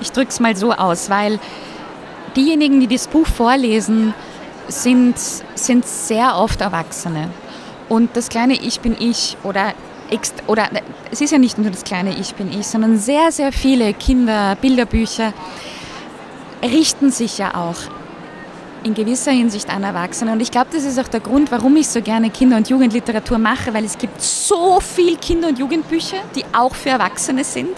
Ich 0.00 0.12
drücke 0.12 0.30
es 0.30 0.40
mal 0.40 0.56
so 0.56 0.72
aus, 0.72 1.10
weil 1.10 1.38
diejenigen, 2.36 2.80
die 2.80 2.86
das 2.86 3.08
Buch 3.08 3.26
vorlesen, 3.26 4.14
sind, 4.68 5.18
sind 5.54 5.86
sehr 5.86 6.36
oft 6.36 6.60
Erwachsene. 6.60 7.30
Und 7.88 8.16
das 8.16 8.28
kleine 8.28 8.54
Ich 8.54 8.80
bin 8.80 8.96
ich 8.98 9.36
oder 9.42 9.74
oder 10.46 10.68
es 11.10 11.22
ist 11.22 11.30
ja 11.30 11.38
nicht 11.38 11.56
nur 11.56 11.70
das 11.70 11.84
kleine 11.84 12.14
Ich 12.18 12.34
bin 12.34 12.52
ich, 12.52 12.66
sondern 12.66 12.98
sehr, 12.98 13.32
sehr 13.32 13.50
viele 13.50 13.94
Kinder, 13.94 14.56
Bilderbücher 14.60 15.32
richten 16.62 17.10
sich 17.10 17.38
ja 17.38 17.54
auch 17.54 17.76
in 18.84 18.94
gewisser 18.94 19.32
Hinsicht 19.32 19.70
an 19.70 19.84
Erwachsene. 19.84 20.32
Und 20.32 20.40
ich 20.40 20.50
glaube, 20.50 20.68
das 20.72 20.84
ist 20.84 20.98
auch 20.98 21.08
der 21.08 21.20
Grund, 21.20 21.50
warum 21.50 21.76
ich 21.76 21.88
so 21.88 22.02
gerne 22.02 22.30
Kinder- 22.30 22.56
und 22.56 22.68
Jugendliteratur 22.68 23.38
mache, 23.38 23.72
weil 23.72 23.84
es 23.84 23.96
gibt 23.96 24.20
so 24.20 24.80
viele 24.80 25.16
Kinder- 25.16 25.48
und 25.48 25.58
Jugendbücher, 25.58 26.18
die 26.34 26.44
auch 26.52 26.74
für 26.74 26.90
Erwachsene 26.90 27.44
sind. 27.44 27.76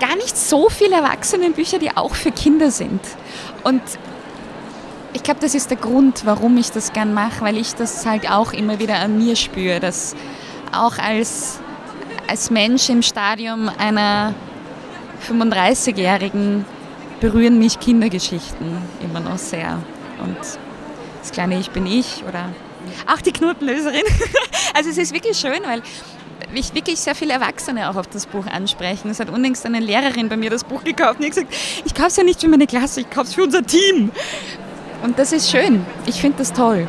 Gar 0.00 0.16
nicht 0.16 0.36
so 0.36 0.68
viele 0.68 0.96
Erwachsenenbücher, 0.96 1.78
die 1.78 1.96
auch 1.96 2.14
für 2.14 2.30
Kinder 2.30 2.70
sind. 2.70 3.00
Und 3.62 3.82
ich 5.14 5.22
glaube, 5.22 5.40
das 5.40 5.54
ist 5.54 5.70
der 5.70 5.78
Grund, 5.78 6.26
warum 6.26 6.58
ich 6.58 6.70
das 6.70 6.92
gern 6.92 7.14
mache, 7.14 7.40
weil 7.42 7.56
ich 7.56 7.74
das 7.74 8.04
halt 8.04 8.30
auch 8.30 8.52
immer 8.52 8.78
wieder 8.78 8.98
an 8.98 9.16
mir 9.16 9.36
spüre, 9.36 9.80
dass 9.80 10.14
auch 10.72 10.98
als, 10.98 11.60
als 12.28 12.50
Mensch 12.50 12.90
im 12.90 13.00
Stadium 13.00 13.70
einer 13.78 14.34
35-Jährigen 15.26 16.66
berühren 17.20 17.58
mich 17.58 17.78
Kindergeschichten 17.78 18.76
immer 19.02 19.20
noch 19.20 19.38
sehr. 19.38 19.78
Und 20.22 20.36
das 21.20 21.30
kleine 21.30 21.58
Ich 21.58 21.70
bin 21.70 21.86
ich 21.86 22.24
oder 22.28 22.50
auch 23.06 23.20
die 23.20 23.32
Knotenlöserin. 23.32 24.02
Also 24.76 24.90
es 24.90 24.98
ist 24.98 25.14
wirklich 25.14 25.38
schön, 25.38 25.62
weil 25.64 25.82
mich 26.52 26.74
wirklich 26.74 26.98
sehr 26.98 27.14
viele 27.14 27.34
Erwachsene 27.34 27.88
auch 27.88 27.94
auf 27.94 28.08
das 28.08 28.26
Buch 28.26 28.46
ansprechen. 28.46 29.08
Es 29.08 29.20
hat 29.20 29.30
unlängst 29.30 29.64
eine 29.66 29.78
Lehrerin 29.78 30.28
bei 30.28 30.36
mir 30.36 30.50
das 30.50 30.64
Buch 30.64 30.82
gekauft 30.82 31.20
und 31.20 31.26
hat 31.26 31.30
gesagt, 31.30 31.54
ich 31.84 31.94
kaufe 31.94 32.08
es 32.08 32.16
ja 32.16 32.24
nicht 32.24 32.40
für 32.40 32.48
meine 32.48 32.66
Klasse, 32.66 33.02
ich 33.02 33.10
kaufe 33.10 33.28
es 33.28 33.34
für 33.34 33.44
unser 33.44 33.64
Team. 33.64 34.10
Und 35.04 35.18
das 35.18 35.32
ist 35.32 35.50
schön. 35.50 35.84
Ich 36.06 36.22
finde 36.22 36.38
das 36.38 36.54
toll. 36.54 36.88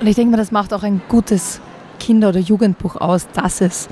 Und 0.00 0.06
ich 0.06 0.14
denke 0.14 0.30
mal, 0.30 0.36
das 0.36 0.52
macht 0.52 0.72
auch 0.72 0.84
ein 0.84 1.02
gutes 1.08 1.60
Kinder- 1.98 2.28
oder 2.28 2.38
Jugendbuch 2.38 2.94
aus, 2.94 3.26
dass 3.34 3.60
es 3.60 3.88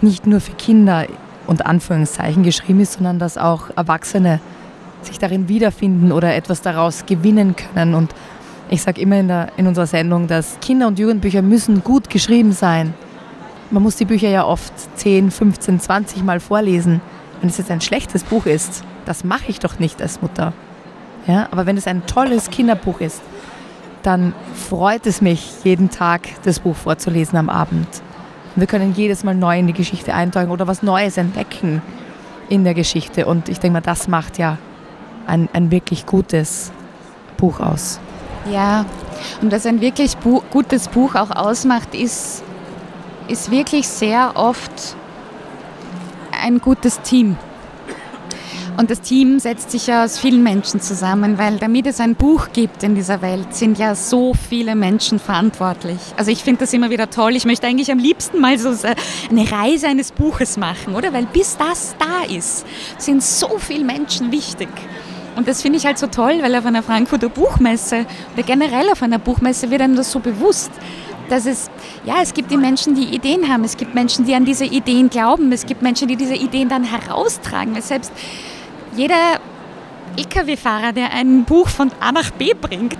nicht 0.00 0.26
nur 0.26 0.40
für 0.40 0.50
Kinder 0.54 1.06
und 1.46 1.64
Anführungszeichen 1.64 2.42
geschrieben 2.42 2.80
ist, 2.80 2.94
sondern 2.94 3.20
dass 3.20 3.38
auch 3.38 3.70
Erwachsene 3.76 4.40
sich 5.02 5.20
darin 5.20 5.48
wiederfinden 5.48 6.10
oder 6.10 6.34
etwas 6.34 6.62
daraus 6.62 7.06
gewinnen 7.06 7.54
können. 7.54 7.94
Und 7.94 8.12
ich 8.70 8.82
sage 8.82 9.00
immer 9.00 9.20
in, 9.20 9.28
der, 9.28 9.52
in 9.56 9.68
unserer 9.68 9.86
Sendung, 9.86 10.26
dass 10.26 10.58
Kinder- 10.60 10.88
und 10.88 10.98
Jugendbücher 10.98 11.42
müssen 11.42 11.84
gut 11.84 12.10
geschrieben 12.10 12.50
sein, 12.50 12.92
man 13.70 13.84
muss 13.84 13.94
die 13.94 14.04
Bücher 14.04 14.28
ja 14.28 14.44
oft 14.44 14.72
10, 14.98 15.30
15, 15.30 15.78
20 15.78 16.24
Mal 16.24 16.40
vorlesen. 16.40 17.00
Wenn 17.40 17.50
es 17.50 17.58
jetzt 17.58 17.70
ein 17.70 17.80
schlechtes 17.80 18.24
Buch 18.24 18.46
ist, 18.46 18.82
das 19.04 19.22
mache 19.22 19.44
ich 19.46 19.60
doch 19.60 19.78
nicht 19.78 20.02
als 20.02 20.20
Mutter. 20.20 20.52
Ja, 21.26 21.48
aber 21.50 21.66
wenn 21.66 21.76
es 21.76 21.86
ein 21.86 22.06
tolles 22.06 22.50
Kinderbuch 22.50 23.00
ist, 23.00 23.22
dann 24.02 24.34
freut 24.54 25.06
es 25.06 25.20
mich, 25.20 25.64
jeden 25.64 25.90
Tag 25.90 26.22
das 26.44 26.60
Buch 26.60 26.76
vorzulesen 26.76 27.38
am 27.38 27.48
Abend. 27.48 27.86
Und 28.54 28.60
wir 28.60 28.66
können 28.66 28.92
jedes 28.94 29.22
Mal 29.24 29.34
neu 29.34 29.58
in 29.58 29.66
die 29.66 29.72
Geschichte 29.72 30.14
eintauchen 30.14 30.50
oder 30.50 30.66
was 30.66 30.82
Neues 30.82 31.16
entdecken 31.16 31.80
in 32.48 32.64
der 32.64 32.74
Geschichte. 32.74 33.26
Und 33.26 33.48
ich 33.48 33.60
denke 33.60 33.74
mal, 33.74 33.80
das 33.80 34.08
macht 34.08 34.38
ja 34.38 34.58
ein, 35.26 35.48
ein 35.52 35.70
wirklich 35.70 36.06
gutes 36.06 36.72
Buch 37.36 37.60
aus. 37.60 38.00
Ja, 38.50 38.84
und 39.40 39.52
was 39.52 39.66
ein 39.66 39.80
wirklich 39.80 40.16
bu 40.16 40.42
gutes 40.50 40.88
Buch 40.88 41.14
auch 41.14 41.30
ausmacht, 41.30 41.94
ist, 41.94 42.42
ist 43.28 43.52
wirklich 43.52 43.86
sehr 43.86 44.32
oft 44.34 44.96
ein 46.42 46.58
gutes 46.58 47.00
Team. 47.02 47.36
Und 48.76 48.90
das 48.90 49.02
Team 49.02 49.38
setzt 49.38 49.70
sich 49.70 49.86
ja 49.86 50.02
aus 50.02 50.18
vielen 50.18 50.42
Menschen 50.42 50.80
zusammen, 50.80 51.36
weil 51.36 51.58
damit 51.58 51.86
es 51.86 52.00
ein 52.00 52.14
Buch 52.14 52.48
gibt 52.52 52.82
in 52.82 52.94
dieser 52.94 53.20
Welt, 53.20 53.54
sind 53.54 53.78
ja 53.78 53.94
so 53.94 54.32
viele 54.34 54.74
Menschen 54.74 55.18
verantwortlich. 55.18 55.98
Also 56.16 56.30
ich 56.30 56.42
finde 56.42 56.60
das 56.60 56.72
immer 56.72 56.88
wieder 56.90 57.10
toll. 57.10 57.36
Ich 57.36 57.44
möchte 57.44 57.66
eigentlich 57.66 57.92
am 57.92 57.98
liebsten 57.98 58.40
mal 58.40 58.58
so 58.58 58.70
eine 59.30 59.52
Reise 59.52 59.88
eines 59.88 60.10
Buches 60.10 60.56
machen, 60.56 60.94
oder? 60.94 61.12
Weil 61.12 61.26
bis 61.26 61.56
das 61.58 61.94
da 61.98 62.34
ist, 62.34 62.66
sind 62.96 63.22
so 63.22 63.58
viele 63.58 63.84
Menschen 63.84 64.32
wichtig. 64.32 64.68
Und 65.36 65.48
das 65.48 65.62
finde 65.62 65.78
ich 65.78 65.86
halt 65.86 65.98
so 65.98 66.06
toll, 66.06 66.38
weil 66.40 66.54
auf 66.54 66.66
einer 66.66 66.82
Frankfurter 66.82 67.28
Buchmesse 67.28 68.06
oder 68.34 68.42
generell 68.42 68.90
auf 68.90 69.02
einer 69.02 69.18
Buchmesse 69.18 69.70
wird 69.70 69.82
einem 69.82 69.96
das 69.96 70.12
so 70.12 70.18
bewusst, 70.18 70.70
dass 71.28 71.46
es, 71.46 71.70
ja, 72.04 72.16
es 72.22 72.34
gibt 72.34 72.50
die 72.50 72.56
Menschen, 72.56 72.94
die 72.94 73.14
Ideen 73.14 73.48
haben, 73.48 73.64
es 73.64 73.76
gibt 73.76 73.94
Menschen, 73.94 74.26
die 74.26 74.34
an 74.34 74.44
diese 74.44 74.64
Ideen 74.64 75.08
glauben, 75.08 75.50
es 75.52 75.64
gibt 75.64 75.82
Menschen, 75.82 76.08
die 76.08 76.16
diese 76.16 76.34
Ideen 76.34 76.68
dann 76.68 76.84
heraustragen. 76.84 77.80
Selbst 77.80 78.12
jeder 78.96 79.40
Lkw-Fahrer, 80.16 80.92
der 80.92 81.12
ein 81.12 81.44
Buch 81.44 81.68
von 81.68 81.90
A 82.00 82.12
nach 82.12 82.30
B 82.30 82.52
bringt, 82.54 82.98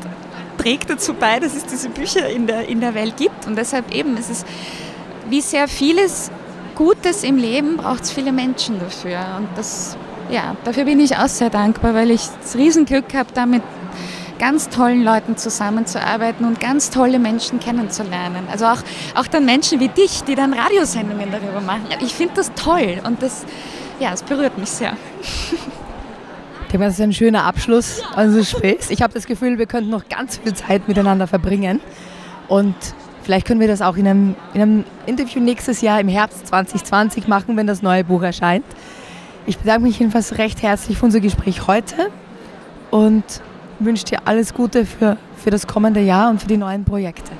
trägt 0.58 0.90
dazu 0.90 1.14
bei, 1.14 1.40
dass 1.40 1.54
es 1.54 1.66
diese 1.66 1.88
Bücher 1.88 2.28
in 2.28 2.46
der, 2.46 2.68
in 2.68 2.80
der 2.80 2.94
Welt 2.94 3.16
gibt. 3.16 3.46
Und 3.46 3.56
deshalb 3.56 3.94
eben, 3.94 4.16
es 4.16 4.30
ist 4.30 4.46
wie 5.28 5.40
sehr 5.40 5.68
vieles 5.68 6.30
Gutes 6.74 7.22
im 7.22 7.36
Leben 7.36 7.76
braucht 7.76 8.04
es 8.04 8.12
viele 8.12 8.32
Menschen 8.32 8.78
dafür. 8.78 9.20
Und 9.38 9.48
das, 9.56 9.96
ja, 10.30 10.56
dafür 10.64 10.84
bin 10.84 11.00
ich 11.00 11.16
auch 11.16 11.28
sehr 11.28 11.50
dankbar, 11.50 11.94
weil 11.94 12.10
ich 12.10 12.22
das 12.40 12.56
Riesenglück 12.56 13.14
habe, 13.14 13.28
da 13.34 13.46
mit 13.46 13.62
ganz 14.38 14.68
tollen 14.70 15.04
Leuten 15.04 15.36
zusammenzuarbeiten 15.36 16.44
und 16.44 16.58
ganz 16.58 16.90
tolle 16.90 17.18
Menschen 17.18 17.60
kennenzulernen. 17.60 18.48
Also 18.50 18.64
auch, 18.66 18.78
auch 19.14 19.26
dann 19.26 19.44
Menschen 19.44 19.78
wie 19.80 19.88
dich, 19.88 20.24
die 20.24 20.34
dann 20.34 20.52
Radiosendungen 20.52 21.30
darüber 21.30 21.60
machen. 21.60 21.84
Ich 22.00 22.14
finde 22.14 22.34
das 22.34 22.50
toll 22.54 23.00
und 23.04 23.22
das, 23.22 23.44
ja, 24.02 24.12
es 24.12 24.22
berührt 24.24 24.58
mich 24.58 24.68
sehr. 24.68 24.96
Ich 25.20 26.72
denke, 26.72 26.86
das 26.86 26.94
ist 26.94 27.00
ein 27.00 27.12
schöner 27.12 27.44
Abschluss 27.44 28.02
unseres 28.16 28.50
Gesprächs. 28.50 28.90
Ich 28.90 29.00
habe 29.00 29.14
das 29.14 29.26
Gefühl, 29.26 29.58
wir 29.58 29.66
könnten 29.66 29.90
noch 29.90 30.08
ganz 30.08 30.38
viel 30.38 30.54
Zeit 30.54 30.88
miteinander 30.88 31.28
verbringen. 31.28 31.80
Und 32.48 32.74
vielleicht 33.22 33.46
können 33.46 33.60
wir 33.60 33.68
das 33.68 33.80
auch 33.80 33.96
in 33.96 34.08
einem, 34.08 34.34
in 34.54 34.62
einem 34.62 34.84
Interview 35.06 35.40
nächstes 35.40 35.82
Jahr 35.82 36.00
im 36.00 36.08
Herbst 36.08 36.48
2020 36.48 37.28
machen, 37.28 37.56
wenn 37.56 37.68
das 37.68 37.82
neue 37.82 38.02
Buch 38.02 38.22
erscheint. 38.22 38.64
Ich 39.46 39.58
bedanke 39.58 39.82
mich 39.82 40.00
jedenfalls 40.00 40.38
recht 40.38 40.62
herzlich 40.62 40.98
für 40.98 41.04
unser 41.04 41.20
Gespräch 41.20 41.68
heute 41.68 42.10
und 42.90 43.24
wünsche 43.78 44.04
dir 44.04 44.18
alles 44.24 44.52
Gute 44.52 44.84
für, 44.84 45.16
für 45.36 45.50
das 45.50 45.68
kommende 45.68 46.00
Jahr 46.00 46.30
und 46.30 46.40
für 46.40 46.48
die 46.48 46.56
neuen 46.56 46.84
Projekte. 46.84 47.30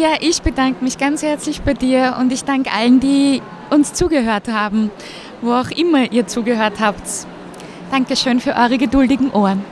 Ja, 0.00 0.10
ich 0.20 0.42
bedanke 0.42 0.84
mich 0.84 0.96
ganz 0.96 1.24
herzlich 1.24 1.62
bei 1.62 1.74
dir 1.74 2.18
und 2.20 2.32
ich 2.32 2.44
danke 2.44 2.70
allen, 2.70 3.00
die 3.00 3.42
uns 3.70 3.94
zugehört 3.94 4.46
haben, 4.46 4.92
wo 5.42 5.50
auch 5.50 5.72
immer 5.72 6.12
ihr 6.12 6.28
zugehört 6.28 6.74
habt. 6.78 7.02
Dankeschön 7.90 8.38
für 8.38 8.54
eure 8.54 8.78
geduldigen 8.78 9.32
Ohren. 9.32 9.64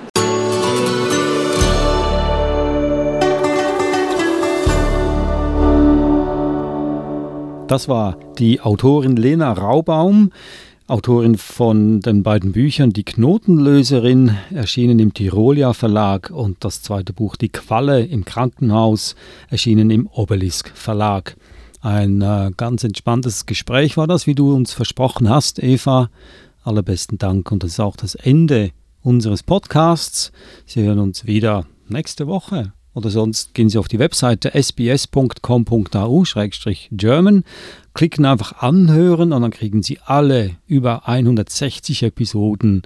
Das 7.69 7.89
war 7.89 8.17
die 8.37 8.61
Autorin 8.61 9.15
Lena 9.15 9.53
Raubaum, 9.53 10.33
Autorin 10.89 11.37
von 11.37 12.01
den 12.01 12.23
beiden 12.23 12.53
Büchern 12.53 12.91
Die 12.91 13.03
Knotenlöserin, 13.03 14.37
erschienen 14.55 15.01
im 15.01 15.13
Tirolia 15.13 15.73
Verlag 15.73 16.31
und 16.31 16.59
das 16.61 16.81
zweite 16.83 17.13
Buch 17.13 17.35
Die 17.35 17.49
Qualle 17.49 18.05
im 18.05 18.25
Krankenhaus, 18.25 19.17
erschienen 19.51 19.91
im 19.91 20.07
Obelisk 20.07 20.71
Verlag. 20.77 21.37
Ein 21.81 22.23
äh, 22.23 22.53
ganz 22.57 22.85
entspanntes 22.85 23.47
Gespräch 23.47 23.97
war 23.97 24.07
das, 24.07 24.29
wie 24.29 24.37
du 24.37 24.55
uns 24.55 24.73
versprochen 24.73 25.29
hast, 25.29 25.61
Eva 25.61 26.09
allerbesten 26.63 27.19
Dank 27.19 27.51
und 27.51 27.65
das 27.65 27.73
ist 27.73 27.81
auch 27.81 27.97
das 27.97 28.15
Ende 28.15 28.71
unseres 29.03 29.43
Podcasts. 29.43 30.31
Sie 30.67 30.83
hören 30.83 31.01
uns 31.01 31.27
wieder 31.27 31.67
nächste 31.89 32.29
Woche 32.29 32.73
oder 32.97 33.11
sonst 33.11 33.53
gehen 33.53 33.69
Sie 33.69 33.77
auf 33.77 33.89
die 33.89 33.99
Webseite 33.99 34.55
sbs.com.au-german, 34.55 37.45
klicken 37.93 38.25
einfach 38.25 38.63
anhören 38.63 39.35
und 39.35 39.43
dann 39.43 39.51
kriegen 39.51 39.83
Sie 39.83 39.99
alle 40.07 40.57
über 40.67 41.07
160 41.07 42.05
Episoden, 42.05 42.81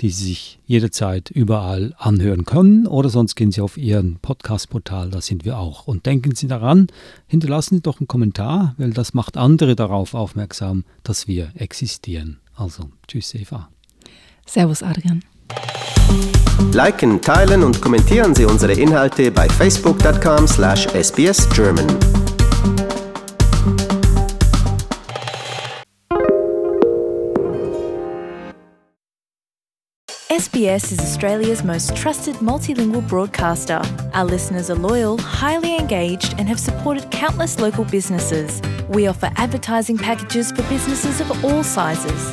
die 0.00 0.10
Sie 0.10 0.24
sich 0.24 0.58
jederzeit 0.66 1.30
überall 1.30 1.94
anhören 1.96 2.44
können 2.44 2.88
oder 2.88 3.08
sonst 3.08 3.36
gehen 3.36 3.52
Sie 3.52 3.60
auf 3.60 3.76
Ihren 3.76 4.16
Podcast-Portal, 4.16 5.10
da 5.10 5.20
sind 5.20 5.44
wir 5.44 5.58
auch. 5.58 5.86
Und 5.86 6.06
denken 6.06 6.34
Sie 6.34 6.48
daran, 6.48 6.88
hinterlassen 7.28 7.76
Sie 7.76 7.82
doch 7.82 8.00
einen 8.00 8.08
Kommentar, 8.08 8.74
weil 8.78 8.90
das 8.90 9.14
macht 9.14 9.36
andere 9.36 9.76
darauf 9.76 10.14
aufmerksam, 10.14 10.82
dass 11.04 11.28
wir 11.28 11.52
existieren. 11.54 12.40
Also, 12.56 12.90
tschüss 13.06 13.32
Eva. 13.36 13.68
Servus 14.44 14.82
Adrian. 14.82 15.22
Liken, 16.72 17.20
teilen 17.20 17.64
und 17.64 17.82
kommentieren 17.82 18.34
Sie 18.34 18.44
unsere 18.44 18.72
Inhalte 18.72 19.30
bei 19.30 19.48
facebook.com/sbsgerman. 19.48 21.86
SBS 30.30 30.92
is 30.92 30.98
Australia's 30.98 31.62
most 31.62 31.94
trusted 31.94 32.36
multilingual 32.36 33.06
broadcaster. 33.06 33.82
Our 34.14 34.24
listeners 34.24 34.70
are 34.70 34.78
loyal, 34.78 35.18
highly 35.18 35.76
engaged, 35.76 36.34
and 36.38 36.48
have 36.48 36.58
supported 36.58 37.10
countless 37.10 37.60
local 37.60 37.84
businesses. 37.84 38.62
We 38.88 39.08
offer 39.08 39.30
advertising 39.36 39.98
packages 39.98 40.50
for 40.50 40.62
businesses 40.70 41.20
of 41.20 41.44
all 41.44 41.62
sizes. 41.62 42.32